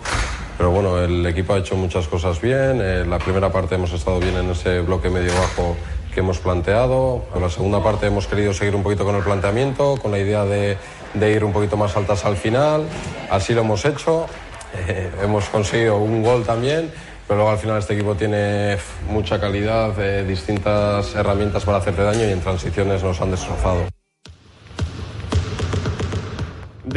Pero 0.57 0.71
bueno, 0.71 0.97
el 0.97 1.25
equipo 1.25 1.53
ha 1.53 1.57
hecho 1.57 1.75
muchas 1.75 2.07
cosas 2.07 2.39
bien. 2.39 2.79
En 2.79 2.81
eh, 2.81 3.05
la 3.05 3.19
primera 3.19 3.51
parte 3.51 3.75
hemos 3.75 3.91
estado 3.91 4.21
bien 4.21 4.37
en 4.37 4.49
ese 4.51 4.79
bloque 4.79 5.09
medio-bajo 5.09 5.75
que 6.13 6.21
hemos 6.21 6.39
planteado. 6.39 7.25
En 7.35 7.41
la 7.41 7.49
segunda 7.49 7.83
parte 7.83 8.07
hemos 8.07 8.27
querido 8.27 8.53
seguir 8.53 8.75
un 8.75 8.81
poquito 8.81 9.03
con 9.03 9.15
el 9.15 9.23
planteamiento, 9.23 9.97
con 10.01 10.09
la 10.09 10.19
idea 10.19 10.45
de, 10.45 10.77
de 11.13 11.31
ir 11.31 11.43
un 11.43 11.53
poquito 11.53 11.77
más 11.77 11.95
altas 11.95 12.25
al 12.25 12.37
final. 12.37 12.85
Así 13.29 13.53
lo 13.53 13.61
hemos 13.61 13.85
hecho. 13.85 14.27
Eh, 14.87 15.11
hemos 15.23 15.45
conseguido 15.49 15.97
un 15.97 16.23
gol 16.23 16.45
también, 16.45 16.91
pero 17.27 17.37
luego 17.37 17.51
al 17.51 17.57
final 17.57 17.77
este 17.79 17.93
equipo 17.93 18.15
tiene 18.15 18.77
mucha 19.09 19.39
calidad, 19.39 19.93
eh, 19.99 20.23
distintas 20.23 21.15
herramientas 21.15 21.63
para 21.65 21.77
hacerte 21.77 22.03
daño 22.03 22.25
y 22.25 22.31
en 22.31 22.41
transiciones 22.41 23.03
nos 23.03 23.19
han 23.21 23.31
destrozado. 23.31 23.87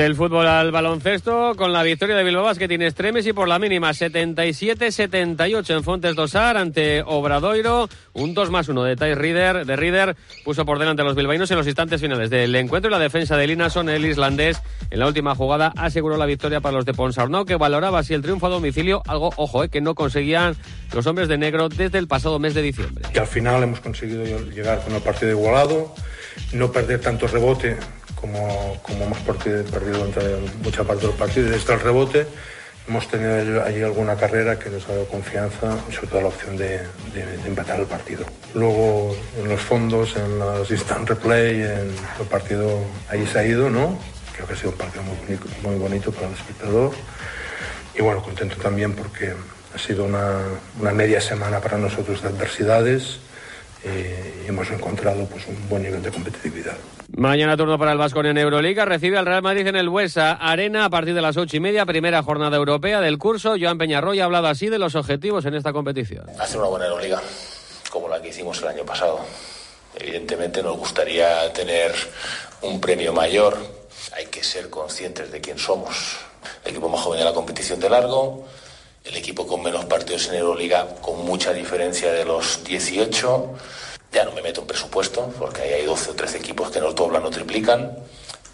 Del 0.01 0.17
fútbol 0.17 0.47
al 0.47 0.73
baloncesto, 0.73 1.53
con 1.59 1.75
la 1.75 1.83
victoria 1.83 2.17
de 2.17 2.25
Bilbao 2.25 2.55
que 2.55 2.67
tiene 2.67 2.87
extremes 2.87 3.27
y 3.27 3.35
por 3.35 3.47
la 3.47 3.59
mínima 3.59 3.91
77-78 3.91 5.77
en 5.77 5.85
Fontes 5.85 6.17
Dosar 6.17 6.57
ante 6.57 7.03
Obradoiro. 7.05 7.87
Un 8.15 8.33
2 8.33 8.51
más 8.51 8.71
1 8.71 8.83
de 8.83 8.97
Thais 8.97 9.19
Rieder, 9.19 9.67
de 9.67 9.77
Rieder 9.77 10.17
puso 10.43 10.65
por 10.65 10.79
delante 10.79 11.03
a 11.03 11.05
los 11.05 11.15
bilbaínos 11.15 11.51
en 11.51 11.59
los 11.59 11.67
instantes 11.67 12.01
finales 12.01 12.31
del 12.31 12.57
encuentro 12.57 12.91
y 12.91 12.93
la 12.93 12.99
defensa 12.99 13.37
de 13.37 13.47
Linason, 13.47 13.91
el 13.91 14.07
islandés, 14.07 14.63
en 14.91 15.01
la 15.01 15.07
última 15.07 15.35
jugada 15.35 15.71
aseguró 15.77 16.17
la 16.17 16.25
victoria 16.25 16.63
para 16.63 16.77
los 16.77 16.87
de 16.87 16.95
Ponsarnau, 16.95 17.45
que 17.45 17.57
valoraba 17.57 17.99
así 17.99 18.15
el 18.15 18.23
triunfo 18.23 18.47
a 18.47 18.49
domicilio, 18.49 19.03
algo, 19.07 19.35
ojo, 19.37 19.65
eh, 19.65 19.69
que 19.69 19.83
no 19.83 19.95
conseguían 19.95 20.57
los 20.95 21.07
hombres 21.07 21.29
de 21.29 21.37
negro 21.37 21.69
desde 21.69 21.99
el 21.99 22.09
pasado 22.09 22.39
mes 22.39 22.55
de 22.55 22.63
diciembre. 22.63 23.05
Que 23.13 23.21
al 23.21 23.27
final 23.27 23.63
hemos 23.63 23.81
conseguido 23.81 24.25
llegar 24.25 24.83
con 24.83 24.95
el 24.95 25.03
partido 25.03 25.31
igualado, 25.33 25.95
no 26.55 26.73
perder 26.73 27.03
tanto 27.03 27.27
rebote 27.27 27.77
como, 28.21 28.77
como 28.83 29.05
hemos 29.05 29.19
perdido 29.19 29.65
durante 29.65 30.21
mucha 30.63 30.85
parte 30.85 31.07
del 31.07 31.17
partido. 31.17 31.49
Y 31.49 31.51
desde 31.51 31.73
el 31.73 31.81
rebote 31.81 32.27
hemos 32.89 33.07
tenido 33.09 33.65
allí 33.65 33.83
alguna 33.83 34.17
carrera 34.17 34.59
que 34.59 34.69
nos 34.71 34.89
ha 34.89 34.93
dado 34.93 35.07
confianza 35.07 35.77
sobre 35.93 36.09
todo 36.09 36.21
la 36.23 36.29
opción 36.29 36.57
de, 36.57 36.81
empatar 37.47 37.81
el 37.81 37.87
partido. 37.87 38.25
Luego 38.55 39.17
en 39.39 39.49
los 39.49 39.61
fondos, 39.61 40.17
en 40.17 40.39
los 40.39 40.71
instant 40.71 41.09
replay, 41.09 41.63
en 41.63 41.95
el 42.21 42.27
partido 42.29 42.81
ahí 43.09 43.27
se 43.27 43.39
ha 43.39 43.45
ido, 43.45 43.71
¿no? 43.71 43.99
Creo 44.35 44.47
que 44.47 44.55
ha 44.55 44.57
sido 44.57 44.71
un 44.71 44.77
partido 44.77 45.03
muy 45.05 45.17
bonito, 45.17 45.47
muy 45.63 45.77
bonito 45.77 46.13
para 46.13 46.29
el 46.29 46.35
espectador. 46.35 46.93
Y 47.95 48.03
bueno, 48.03 48.23
contento 48.23 48.57
también 48.57 48.95
porque 48.95 49.35
ha 49.75 49.79
sido 49.79 50.05
una, 50.05 50.39
una 50.81 50.93
media 50.93 51.21
semana 51.21 51.61
para 51.61 51.79
nosotros 51.79 52.23
de 52.23 52.29
adversidades 52.29 53.21
eh, 53.85 54.43
y 54.45 54.49
hemos 54.49 54.71
encontrado 54.71 55.27
pues, 55.27 55.47
un 55.47 55.69
buen 55.69 55.83
nivel 55.83 56.03
de 56.03 56.11
competitividad. 56.11 56.77
Mañana 57.17 57.57
turno 57.57 57.77
para 57.79 57.93
el 57.93 57.99
Vasco 57.99 58.21
en 58.25 58.39
Euroliga. 58.39 58.85
Recibe 58.85 59.19
al 59.19 59.27
Real 59.27 59.43
Madrid 59.43 59.67
en 59.67 59.77
el 59.77 59.89
Buesa 59.89 60.33
Arena 60.33 60.85
a 60.85 60.91
partir 60.91 61.13
de 61.13 61.21
las 61.21 61.37
ocho 61.37 61.57
y 61.57 61.61
media. 61.61 61.85
Primera 61.85 62.23
jornada 62.23 62.57
europea 62.57 63.01
del 63.01 63.19
curso. 63.19 63.57
Joan 63.61 63.79
Peñarroy 63.79 64.21
ha 64.21 64.25
hablado 64.25 64.47
así 64.47 64.69
de 64.69 64.79
los 64.79 64.95
objetivos 64.95 65.45
en 65.45 65.55
esta 65.55 65.73
competición. 65.73 66.25
Hacer 66.39 66.59
una 66.59 66.69
buena 66.69 66.87
Euroliga, 66.87 67.21
como 67.91 68.09
la 68.09 68.23
que 68.23 68.29
hicimos 68.29 68.63
el 68.63 68.69
año 68.69 68.85
pasado. 68.85 69.21
Evidentemente 69.97 70.63
nos 70.63 70.79
gustaría 70.79 71.53
tener 71.53 71.93
un 72.63 72.81
premio 72.81 73.13
mayor. 73.13 73.59
Hay 74.17 74.27
que 74.27 74.43
ser 74.43 74.71
conscientes 74.71 75.33
de 75.33 75.41
quién 75.41 75.59
somos. 75.59 76.17
El 76.65 76.71
equipo 76.71 76.89
más 76.89 77.03
joven 77.03 77.19
de 77.19 77.25
la 77.25 77.35
competición 77.35 77.81
de 77.81 77.91
largo, 77.91 78.47
el 79.05 79.17
equipo 79.17 79.47
con 79.47 79.63
menos 79.63 79.85
partidos 79.87 80.29
en 80.29 80.37
Euroliga 80.37 80.87
con 81.03 81.25
mucha 81.27 81.53
diferencia 81.53 82.13
de 82.13 82.25
los 82.25 82.65
18 82.65 83.55
ya 84.13 84.25
no 84.25 84.33
me 84.33 84.43
meto 84.43 84.63
en 84.63 84.67
presupuesto, 84.67 85.33
porque 85.39 85.63
ahí 85.63 85.73
hay 85.73 85.87
12 85.87 86.11
o 86.11 86.15
13 86.15 86.39
equipos 86.39 86.71
que 86.71 86.81
nos 86.81 86.95
doblan 86.95 87.25
o 87.25 87.31
triplican. 87.31 87.97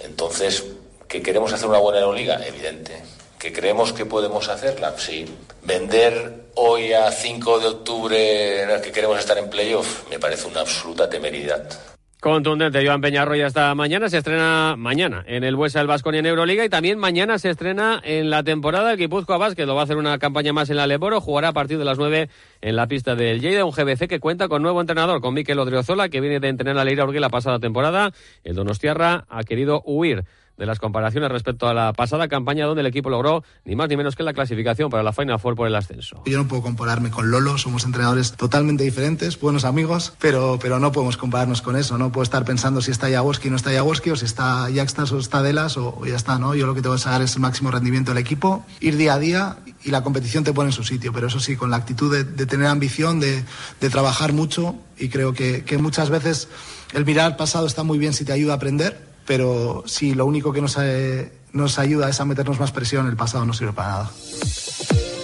Entonces, 0.00 0.64
¿que 1.08 1.22
queremos 1.22 1.52
hacer 1.52 1.68
una 1.68 1.78
buena 1.78 2.00
Euroliga? 2.00 2.44
Evidente. 2.46 3.02
¿Que 3.38 3.52
creemos 3.52 3.92
que 3.92 4.06
podemos 4.06 4.48
hacerla? 4.48 4.94
Sí. 4.98 5.26
Vender 5.62 6.46
hoy 6.54 6.92
a 6.92 7.10
5 7.10 7.60
de 7.60 7.66
octubre 7.66 8.80
que 8.82 8.92
queremos 8.92 9.18
estar 9.18 9.36
en 9.38 9.50
playoff 9.50 10.08
me 10.08 10.18
parece 10.18 10.46
una 10.46 10.60
absoluta 10.60 11.08
temeridad. 11.08 11.95
Contundente, 12.26 12.84
Joan 12.84 13.00
Peñarroya 13.00 13.46
hasta 13.46 13.72
mañana, 13.76 14.08
se 14.08 14.18
estrena 14.18 14.74
mañana 14.76 15.22
en 15.28 15.44
el 15.44 15.54
Buesa 15.54 15.78
del 15.78 15.86
Vasconia 15.86 16.18
en 16.18 16.26
Euroliga. 16.26 16.64
Y 16.64 16.68
también 16.68 16.98
mañana 16.98 17.38
se 17.38 17.50
estrena 17.50 18.00
en 18.02 18.30
la 18.30 18.42
temporada 18.42 18.90
el 18.90 18.98
Guipúzcoa 18.98 19.38
Básquet, 19.38 19.64
lo 19.64 19.76
va 19.76 19.82
a 19.82 19.84
hacer 19.84 19.96
una 19.96 20.18
campaña 20.18 20.52
más 20.52 20.68
en 20.68 20.74
la 20.74 20.88
Leboro, 20.88 21.20
jugará 21.20 21.50
a 21.50 21.52
partir 21.52 21.78
de 21.78 21.84
las 21.84 21.98
9 21.98 22.28
en 22.62 22.74
la 22.74 22.88
pista 22.88 23.14
del 23.14 23.40
Lleida, 23.40 23.64
un 23.64 23.70
GBC 23.70 24.08
que 24.08 24.18
cuenta 24.18 24.48
con 24.48 24.60
nuevo 24.60 24.80
entrenador, 24.80 25.20
con 25.20 25.34
Miquel 25.34 25.60
Odriozola, 25.60 26.08
que 26.08 26.20
viene 26.20 26.40
de 26.40 26.48
entrenar 26.48 26.80
a 26.80 26.84
Leira 26.84 27.04
Orgue 27.04 27.20
la 27.20 27.28
pasada 27.28 27.60
temporada, 27.60 28.10
el 28.42 28.56
Donostiarra 28.56 29.24
ha 29.28 29.44
querido 29.44 29.80
huir 29.86 30.24
de 30.56 30.66
las 30.66 30.78
comparaciones 30.78 31.30
respecto 31.30 31.68
a 31.68 31.74
la 31.74 31.92
pasada 31.92 32.28
campaña 32.28 32.66
donde 32.66 32.80
el 32.80 32.86
equipo 32.86 33.10
logró 33.10 33.44
ni 33.64 33.76
más 33.76 33.88
ni 33.88 33.96
menos 33.96 34.16
que 34.16 34.22
la 34.22 34.32
clasificación 34.32 34.90
para 34.90 35.02
la 35.02 35.12
Final 35.12 35.38
Four 35.38 35.54
por 35.54 35.66
el 35.66 35.74
ascenso. 35.74 36.22
Yo 36.26 36.38
no 36.38 36.48
puedo 36.48 36.62
compararme 36.62 37.10
con 37.10 37.30
Lolo, 37.30 37.58
somos 37.58 37.84
entrenadores 37.84 38.32
totalmente 38.32 38.84
diferentes, 38.84 39.38
buenos 39.40 39.64
amigos, 39.64 40.14
pero, 40.20 40.58
pero 40.60 40.78
no 40.78 40.92
podemos 40.92 41.16
compararnos 41.16 41.62
con 41.62 41.76
eso, 41.76 41.98
no 41.98 42.12
puedo 42.12 42.22
estar 42.22 42.44
pensando 42.44 42.80
si 42.80 42.90
está 42.90 43.10
Jaworski 43.10 43.48
o 43.48 43.50
no 43.50 43.56
está 43.56 43.72
Jaworski, 43.72 44.10
o 44.10 44.16
si 44.16 44.24
está 44.24 44.68
Jackstas 44.70 45.12
o 45.12 45.18
está 45.18 45.42
Delas, 45.42 45.76
o, 45.76 45.98
o 45.98 46.06
ya 46.06 46.16
está, 46.16 46.38
¿no? 46.38 46.54
Yo 46.54 46.66
lo 46.66 46.74
que 46.74 46.82
tengo 46.82 46.94
que 46.94 47.02
sacar 47.02 47.22
es 47.22 47.34
el 47.34 47.42
máximo 47.42 47.70
rendimiento 47.70 48.12
del 48.12 48.18
equipo, 48.18 48.64
ir 48.80 48.96
día 48.96 49.14
a 49.14 49.18
día 49.18 49.56
y 49.84 49.90
la 49.90 50.02
competición 50.02 50.44
te 50.44 50.52
pone 50.52 50.70
en 50.70 50.72
su 50.72 50.84
sitio, 50.84 51.12
pero 51.12 51.28
eso 51.28 51.40
sí, 51.40 51.56
con 51.56 51.70
la 51.70 51.76
actitud 51.76 52.12
de, 52.12 52.24
de 52.24 52.46
tener 52.46 52.66
ambición, 52.66 53.20
de, 53.20 53.44
de, 53.80 53.90
trabajar 53.90 54.32
mucho 54.32 54.76
y 54.98 55.08
creo 55.08 55.32
que, 55.32 55.64
que, 55.64 55.78
muchas 55.78 56.10
veces 56.10 56.48
el 56.92 57.04
mirar 57.04 57.26
al 57.26 57.36
pasado 57.36 57.66
está 57.66 57.84
muy 57.84 57.98
bien 57.98 58.12
si 58.12 58.24
te 58.24 58.32
ayuda 58.32 58.54
a 58.54 58.56
aprender, 58.56 58.98
pero 59.26 59.82
si 59.86 60.14
lo 60.14 60.26
único 60.26 60.52
que 60.52 60.60
nos, 60.60 60.76
eh, 60.78 61.32
nos 61.52 61.78
ayuda 61.78 62.08
es 62.08 62.20
a 62.20 62.24
meternos 62.24 62.60
más 62.60 62.72
presión, 62.72 63.06
el 63.06 63.16
pasado 63.16 63.44
no 63.44 63.52
sirve 63.52 63.72
para 63.72 63.88
nada. 63.88 64.10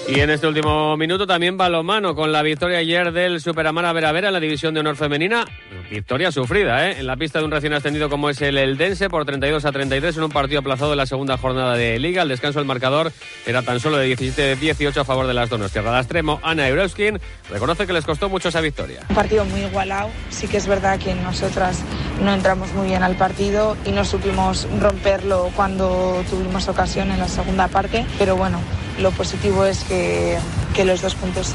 Y 0.08 0.20
en 0.20 0.30
este 0.30 0.46
último 0.46 0.96
minuto 0.96 1.26
también 1.26 1.56
balomano 1.56 2.14
con 2.14 2.32
la 2.32 2.42
victoria 2.42 2.78
ayer 2.78 3.12
del 3.12 3.40
Superamara 3.40 3.92
Vera 3.92 4.12
Vera 4.12 4.28
en 4.28 4.34
la 4.34 4.40
división 4.40 4.74
de 4.74 4.80
honor 4.80 4.96
femenina. 4.96 5.46
Victoria 5.90 6.32
sufrida, 6.32 6.90
¿eh? 6.90 6.96
En 6.98 7.06
la 7.06 7.16
pista 7.16 7.38
de 7.38 7.44
un 7.44 7.50
recién 7.50 7.72
ascendido 7.72 8.10
como 8.10 8.28
es 8.28 8.42
el 8.42 8.58
Eldense 8.58 9.08
por 9.08 9.24
32 9.24 9.64
a 9.64 9.72
33 9.72 10.16
en 10.16 10.24
un 10.24 10.30
partido 10.30 10.60
aplazado 10.60 10.92
en 10.92 10.98
la 10.98 11.06
segunda 11.06 11.38
jornada 11.38 11.76
de 11.76 11.98
Liga. 11.98 12.22
El 12.22 12.28
descanso 12.28 12.58
del 12.58 12.66
marcador 12.66 13.12
era 13.46 13.62
tan 13.62 13.78
solo 13.80 13.96
de 13.96 14.14
17-18 14.14 14.96
a 14.98 15.04
favor 15.04 15.26
de 15.26 15.34
las 15.34 15.48
donos. 15.48 15.70
Tierra 15.72 15.92
de 15.92 16.00
extremo, 16.00 16.40
Ana 16.42 16.68
Euroskin 16.68 17.18
reconoce 17.50 17.86
que 17.86 17.92
les 17.92 18.04
costó 18.04 18.28
mucho 18.28 18.48
esa 18.48 18.60
victoria. 18.60 19.00
Un 19.08 19.14
partido 19.14 19.44
muy 19.44 19.60
igualado. 19.60 20.10
Sí 20.30 20.48
que 20.48 20.56
es 20.56 20.66
verdad 20.66 20.98
que 20.98 21.14
nosotras 21.14 21.80
no 22.22 22.34
entramos 22.34 22.72
muy 22.74 22.88
bien 22.88 23.02
al 23.02 23.16
partido 23.16 23.76
y 23.86 23.92
no 23.92 24.04
supimos 24.04 24.66
romperlo 24.80 25.50
cuando 25.54 26.22
tuvimos 26.28 26.68
ocasión 26.68 27.10
en 27.12 27.18
la 27.18 27.28
segunda 27.28 27.68
parte. 27.68 28.04
Pero 28.18 28.36
bueno, 28.36 28.58
lo 28.98 29.10
positivo 29.10 29.64
es 29.64 29.84
que, 29.84 30.38
que 30.74 30.84
los 30.84 31.02
dos 31.02 31.14
puntos 31.14 31.54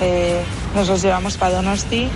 nos 0.76 0.88
los 0.88 1.02
llevamos 1.02 1.38
para 1.38 1.56
Donosti. 1.56 2.10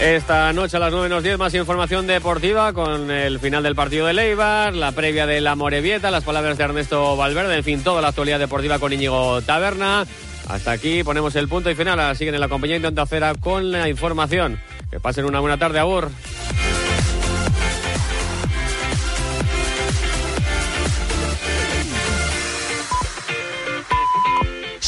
Esta 0.00 0.52
noche 0.52 0.78
a 0.78 0.80
las 0.80 0.90
9 0.90 1.08
menos 1.08 1.22
10 1.22 1.38
más 1.38 1.54
información 1.54 2.06
deportiva 2.06 2.72
con 2.72 3.10
el 3.10 3.38
final 3.38 3.62
del 3.62 3.76
partido 3.76 4.06
de 4.06 4.14
Leibar, 4.14 4.74
la 4.74 4.90
previa 4.92 5.26
de 5.26 5.40
la 5.40 5.54
Morevieta, 5.54 6.10
las 6.10 6.24
palabras 6.24 6.58
de 6.58 6.64
Ernesto 6.64 7.16
Valverde, 7.16 7.56
en 7.56 7.64
fin, 7.64 7.84
toda 7.84 8.00
la 8.00 8.08
actualidad 8.08 8.40
deportiva 8.40 8.78
con 8.78 8.92
Íñigo 8.92 9.40
Taberna. 9.42 10.04
Hasta 10.48 10.72
aquí 10.72 11.04
ponemos 11.04 11.36
el 11.36 11.48
punto 11.48 11.70
y 11.70 11.74
final. 11.74 12.16
Siguen 12.16 12.34
en 12.34 12.40
la 12.40 12.48
compañía 12.48 12.80
de 12.80 12.88
Onda 12.88 13.06
Cera 13.06 13.34
con 13.34 13.70
la 13.70 13.88
información. 13.88 14.60
Que 14.90 14.98
pasen 14.98 15.24
una 15.24 15.40
buena 15.40 15.56
tarde, 15.56 15.78
Abur. 15.78 16.10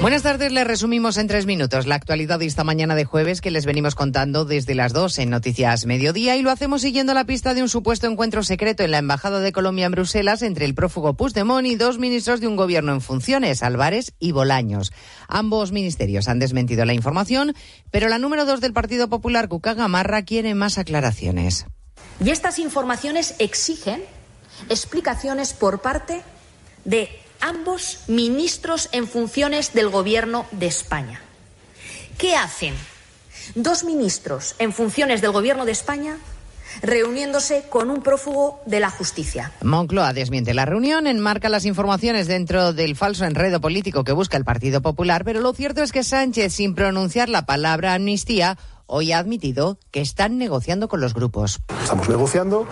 Buenas 0.00 0.22
tardes, 0.22 0.52
les 0.52 0.64
resumimos 0.64 1.16
en 1.16 1.26
tres 1.26 1.44
minutos 1.44 1.88
la 1.88 1.96
actualidad 1.96 2.38
de 2.38 2.46
esta 2.46 2.62
mañana 2.62 2.94
de 2.94 3.04
jueves 3.04 3.40
que 3.40 3.50
les 3.50 3.66
venimos 3.66 3.96
contando 3.96 4.44
desde 4.44 4.76
las 4.76 4.92
dos 4.92 5.18
en 5.18 5.28
Noticias 5.28 5.86
Mediodía 5.86 6.36
y 6.36 6.42
lo 6.42 6.52
hacemos 6.52 6.82
siguiendo 6.82 7.14
la 7.14 7.24
pista 7.24 7.52
de 7.52 7.62
un 7.62 7.68
supuesto 7.68 8.06
encuentro 8.06 8.44
secreto 8.44 8.84
en 8.84 8.92
la 8.92 8.98
Embajada 8.98 9.40
de 9.40 9.50
Colombia 9.50 9.86
en 9.86 9.92
Bruselas 9.92 10.42
entre 10.42 10.66
el 10.66 10.76
prófugo 10.76 11.14
Puigdemont 11.14 11.66
y 11.66 11.74
dos 11.74 11.98
ministros 11.98 12.40
de 12.40 12.46
un 12.46 12.54
gobierno 12.54 12.92
en 12.92 13.00
funciones, 13.00 13.64
Álvarez 13.64 14.12
y 14.20 14.30
Bolaños. 14.30 14.92
Ambos 15.26 15.72
ministerios 15.72 16.28
han 16.28 16.38
desmentido 16.38 16.84
la 16.84 16.94
información, 16.94 17.54
pero 17.90 18.08
la 18.08 18.20
número 18.20 18.44
dos 18.44 18.60
del 18.60 18.72
Partido 18.72 19.08
Popular, 19.08 19.48
Cuca 19.48 19.74
Gamarra, 19.74 20.22
quiere 20.22 20.54
más 20.54 20.78
aclaraciones. 20.78 21.66
Y 22.24 22.30
estas 22.30 22.60
informaciones 22.60 23.34
exigen 23.40 24.00
explicaciones 24.68 25.52
por 25.52 25.80
parte 25.80 26.22
de 26.84 27.08
ambos 27.40 28.00
ministros 28.08 28.88
en 28.92 29.06
funciones 29.06 29.72
del 29.72 29.88
Gobierno 29.88 30.46
de 30.52 30.66
España. 30.66 31.20
¿Qué 32.18 32.36
hacen 32.36 32.74
dos 33.54 33.84
ministros 33.84 34.54
en 34.58 34.72
funciones 34.72 35.20
del 35.20 35.32
Gobierno 35.32 35.64
de 35.64 35.72
España 35.72 36.18
reuniéndose 36.82 37.64
con 37.68 37.90
un 37.90 38.02
prófugo 38.02 38.60
de 38.66 38.80
la 38.80 38.90
justicia. 38.90 39.52
Moncloa 39.62 40.12
desmiente 40.12 40.54
la 40.54 40.66
reunión, 40.66 41.06
enmarca 41.06 41.48
las 41.48 41.64
informaciones 41.64 42.26
dentro 42.26 42.72
del 42.72 42.96
falso 42.96 43.24
enredo 43.24 43.60
político 43.60 44.04
que 44.04 44.12
busca 44.12 44.36
el 44.36 44.44
Partido 44.44 44.80
Popular, 44.80 45.24
pero 45.24 45.40
lo 45.40 45.52
cierto 45.54 45.82
es 45.82 45.92
que 45.92 46.04
Sánchez, 46.04 46.52
sin 46.52 46.74
pronunciar 46.74 47.28
la 47.28 47.46
palabra 47.46 47.94
amnistía, 47.94 48.58
hoy 48.88 49.12
ha 49.12 49.18
admitido 49.18 49.78
que 49.92 50.00
están 50.00 50.38
negociando 50.38 50.88
con 50.88 51.00
los 51.00 51.14
grupos. 51.14 51.60
Estamos 51.82 52.08
negociando 52.08 52.66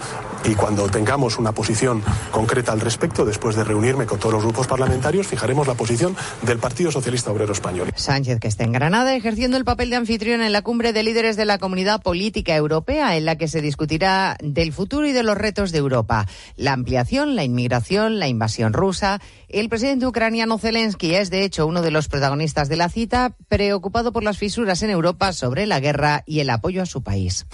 y 0.44 0.54
cuando 0.54 0.88
tengamos 0.88 1.38
una 1.38 1.52
posición 1.52 2.02
concreta 2.32 2.72
al 2.72 2.80
respecto, 2.80 3.24
después 3.24 3.54
de 3.54 3.64
reunirme 3.64 4.06
con 4.06 4.18
todos 4.18 4.32
los 4.32 4.42
grupos 4.42 4.66
parlamentarios, 4.66 5.26
fijaremos 5.26 5.66
la 5.66 5.74
posición 5.74 6.16
del 6.42 6.58
Partido 6.58 6.90
Socialista 6.90 7.30
Obrero 7.30 7.52
Español. 7.52 7.92
Sánchez, 7.94 8.40
que 8.40 8.48
está 8.48 8.64
en 8.64 8.72
Granada, 8.72 9.14
ejerciendo 9.14 9.56
el 9.56 9.64
papel 9.64 9.90
de 9.90 9.96
anfitrión 9.96 10.40
en 10.40 10.52
la 10.52 10.62
cumbre 10.62 10.92
de 10.92 11.02
líderes 11.02 11.36
de 11.36 11.44
la 11.44 11.58
Comunidad 11.58 12.02
Política 12.02 12.56
Europea, 12.56 13.16
en 13.16 13.26
la 13.26 13.36
que 13.36 13.48
se 13.48 13.60
discutirá 13.60 14.36
del 14.42 14.72
futuro 14.72 15.06
y 15.06 15.12
de 15.12 15.22
los 15.22 15.36
retos 15.36 15.70
de 15.70 15.78
Europa. 15.78 16.26
La 16.56 16.72
ampliación, 16.72 17.36
la 17.36 17.44
inmigración, 17.44 18.18
la 18.18 18.28
invasión 18.28 18.72
rusa. 18.72 19.20
El 19.48 19.68
presidente 19.68 20.06
ucraniano 20.06 20.58
Zelensky 20.58 21.14
es, 21.14 21.30
de 21.30 21.44
hecho, 21.44 21.66
uno 21.66 21.82
de 21.82 21.90
los 21.90 22.08
protagonistas 22.08 22.68
de 22.68 22.76
la 22.76 22.88
cita, 22.88 23.36
preocupado 23.48 24.12
por 24.12 24.24
las 24.24 24.38
fisuras 24.38 24.82
en 24.82 24.90
Europa 24.90 25.32
sobre 25.32 25.66
la 25.66 25.78
guerra 25.78 26.05
y 26.26 26.40
el 26.40 26.50
apoyo 26.50 26.82
a 26.82 26.86
su 26.86 27.02
país. 27.02 27.46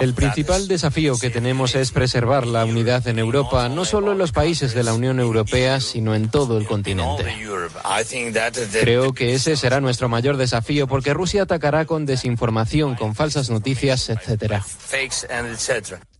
El 0.00 0.14
principal 0.14 0.68
desafío 0.68 1.18
que 1.18 1.30
tenemos 1.30 1.74
es 1.74 1.90
preservar 1.90 2.46
la 2.46 2.64
unidad 2.64 3.06
en 3.08 3.18
Europa, 3.18 3.68
no 3.68 3.84
solo 3.84 4.12
en 4.12 4.18
los 4.18 4.32
países 4.32 4.74
de 4.74 4.82
la 4.82 4.94
Unión 4.94 5.20
Europea, 5.20 5.80
sino 5.80 6.14
en 6.14 6.30
todo 6.30 6.58
el 6.58 6.66
continente. 6.66 7.24
Creo 8.80 9.12
que 9.12 9.34
ese 9.34 9.56
será 9.56 9.80
nuestro 9.80 10.08
mayor 10.08 10.36
desafío 10.36 10.86
porque 10.86 11.14
Rusia 11.14 11.42
atacará 11.42 11.84
con 11.84 12.06
desinformación, 12.06 12.94
con 12.94 13.14
falsas 13.14 13.50
noticias, 13.50 14.08
etcétera. 14.08 14.64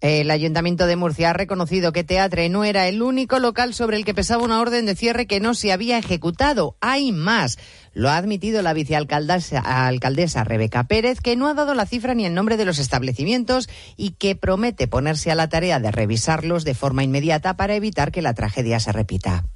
El 0.00 0.30
Ayuntamiento 0.30 0.87
de 0.87 0.94
Murcia 0.94 1.30
ha 1.30 1.32
reconocido 1.32 1.90
que 1.92 2.04
Teatre 2.04 2.48
no 2.48 2.62
era 2.62 2.87
el 2.87 3.02
único 3.02 3.40
local 3.40 3.74
sobre 3.74 3.96
el 3.96 4.04
que 4.04 4.14
pesaba 4.14 4.44
una 4.44 4.61
orden 4.61 4.87
de 4.87 4.94
cierre 4.94 5.26
que 5.26 5.40
no 5.40 5.54
se 5.54 5.72
había 5.72 5.98
ejecutado. 5.98 6.76
Hay 6.80 7.11
más. 7.11 7.58
Lo 7.94 8.08
ha 8.08 8.16
admitido 8.16 8.62
la 8.62 8.74
vicealcaldesa 8.74 9.58
alcaldesa 9.58 10.44
Rebeca 10.44 10.84
Pérez, 10.84 11.20
que 11.20 11.34
no 11.34 11.48
ha 11.48 11.54
dado 11.54 11.74
la 11.74 11.84
cifra 11.84 12.14
ni 12.14 12.26
el 12.26 12.34
nombre 12.34 12.56
de 12.56 12.64
los 12.64 12.78
establecimientos 12.78 13.68
y 13.96 14.11
que 14.12 14.37
promete 14.37 14.87
ponerse 14.87 15.32
a 15.32 15.34
la 15.34 15.48
tarea 15.48 15.80
de 15.80 15.90
revisarlos 15.90 16.62
de 16.62 16.74
forma 16.74 17.02
inmediata 17.02 17.56
para 17.56 17.74
evitar 17.74 18.12
que 18.12 18.22
la 18.22 18.34
tragedia 18.34 18.78
se 18.78 18.92
repita. 18.92 19.46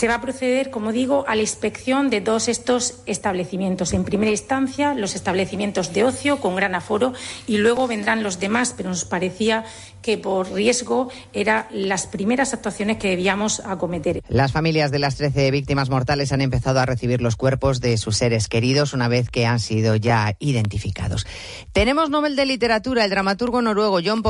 Se 0.00 0.08
va 0.08 0.14
a 0.14 0.20
proceder, 0.22 0.70
como 0.70 0.92
digo, 0.92 1.26
a 1.28 1.36
la 1.36 1.42
inspección 1.42 2.08
de 2.08 2.22
todos 2.22 2.48
estos 2.48 3.02
establecimientos. 3.04 3.92
En 3.92 4.04
primera 4.04 4.30
instancia, 4.30 4.94
los 4.94 5.14
establecimientos 5.14 5.92
de 5.92 6.04
ocio 6.04 6.40
con 6.40 6.56
gran 6.56 6.74
aforo 6.74 7.12
y 7.46 7.58
luego 7.58 7.86
vendrán 7.86 8.22
los 8.22 8.40
demás, 8.40 8.72
pero 8.74 8.88
nos 8.88 9.04
parecía 9.04 9.66
que 10.00 10.16
por 10.16 10.50
riesgo 10.52 11.10
eran 11.34 11.66
las 11.70 12.06
primeras 12.06 12.54
actuaciones 12.54 12.96
que 12.96 13.08
debíamos 13.08 13.60
acometer. 13.60 14.22
Las 14.28 14.52
familias 14.52 14.90
de 14.90 15.00
las 15.00 15.16
13 15.16 15.50
víctimas 15.50 15.90
mortales 15.90 16.32
han 16.32 16.40
empezado 16.40 16.80
a 16.80 16.86
recibir 16.86 17.20
los 17.20 17.36
cuerpos 17.36 17.82
de 17.82 17.98
sus 17.98 18.16
seres 18.16 18.48
queridos 18.48 18.94
una 18.94 19.08
vez 19.08 19.28
que 19.28 19.44
han 19.44 19.60
sido 19.60 19.96
ya 19.96 20.34
identificados. 20.38 21.26
Tenemos 21.72 22.08
Nobel 22.08 22.36
de 22.36 22.46
Literatura, 22.46 23.04
el 23.04 23.10
dramaturgo 23.10 23.60
noruego 23.60 23.98
John 24.02 24.22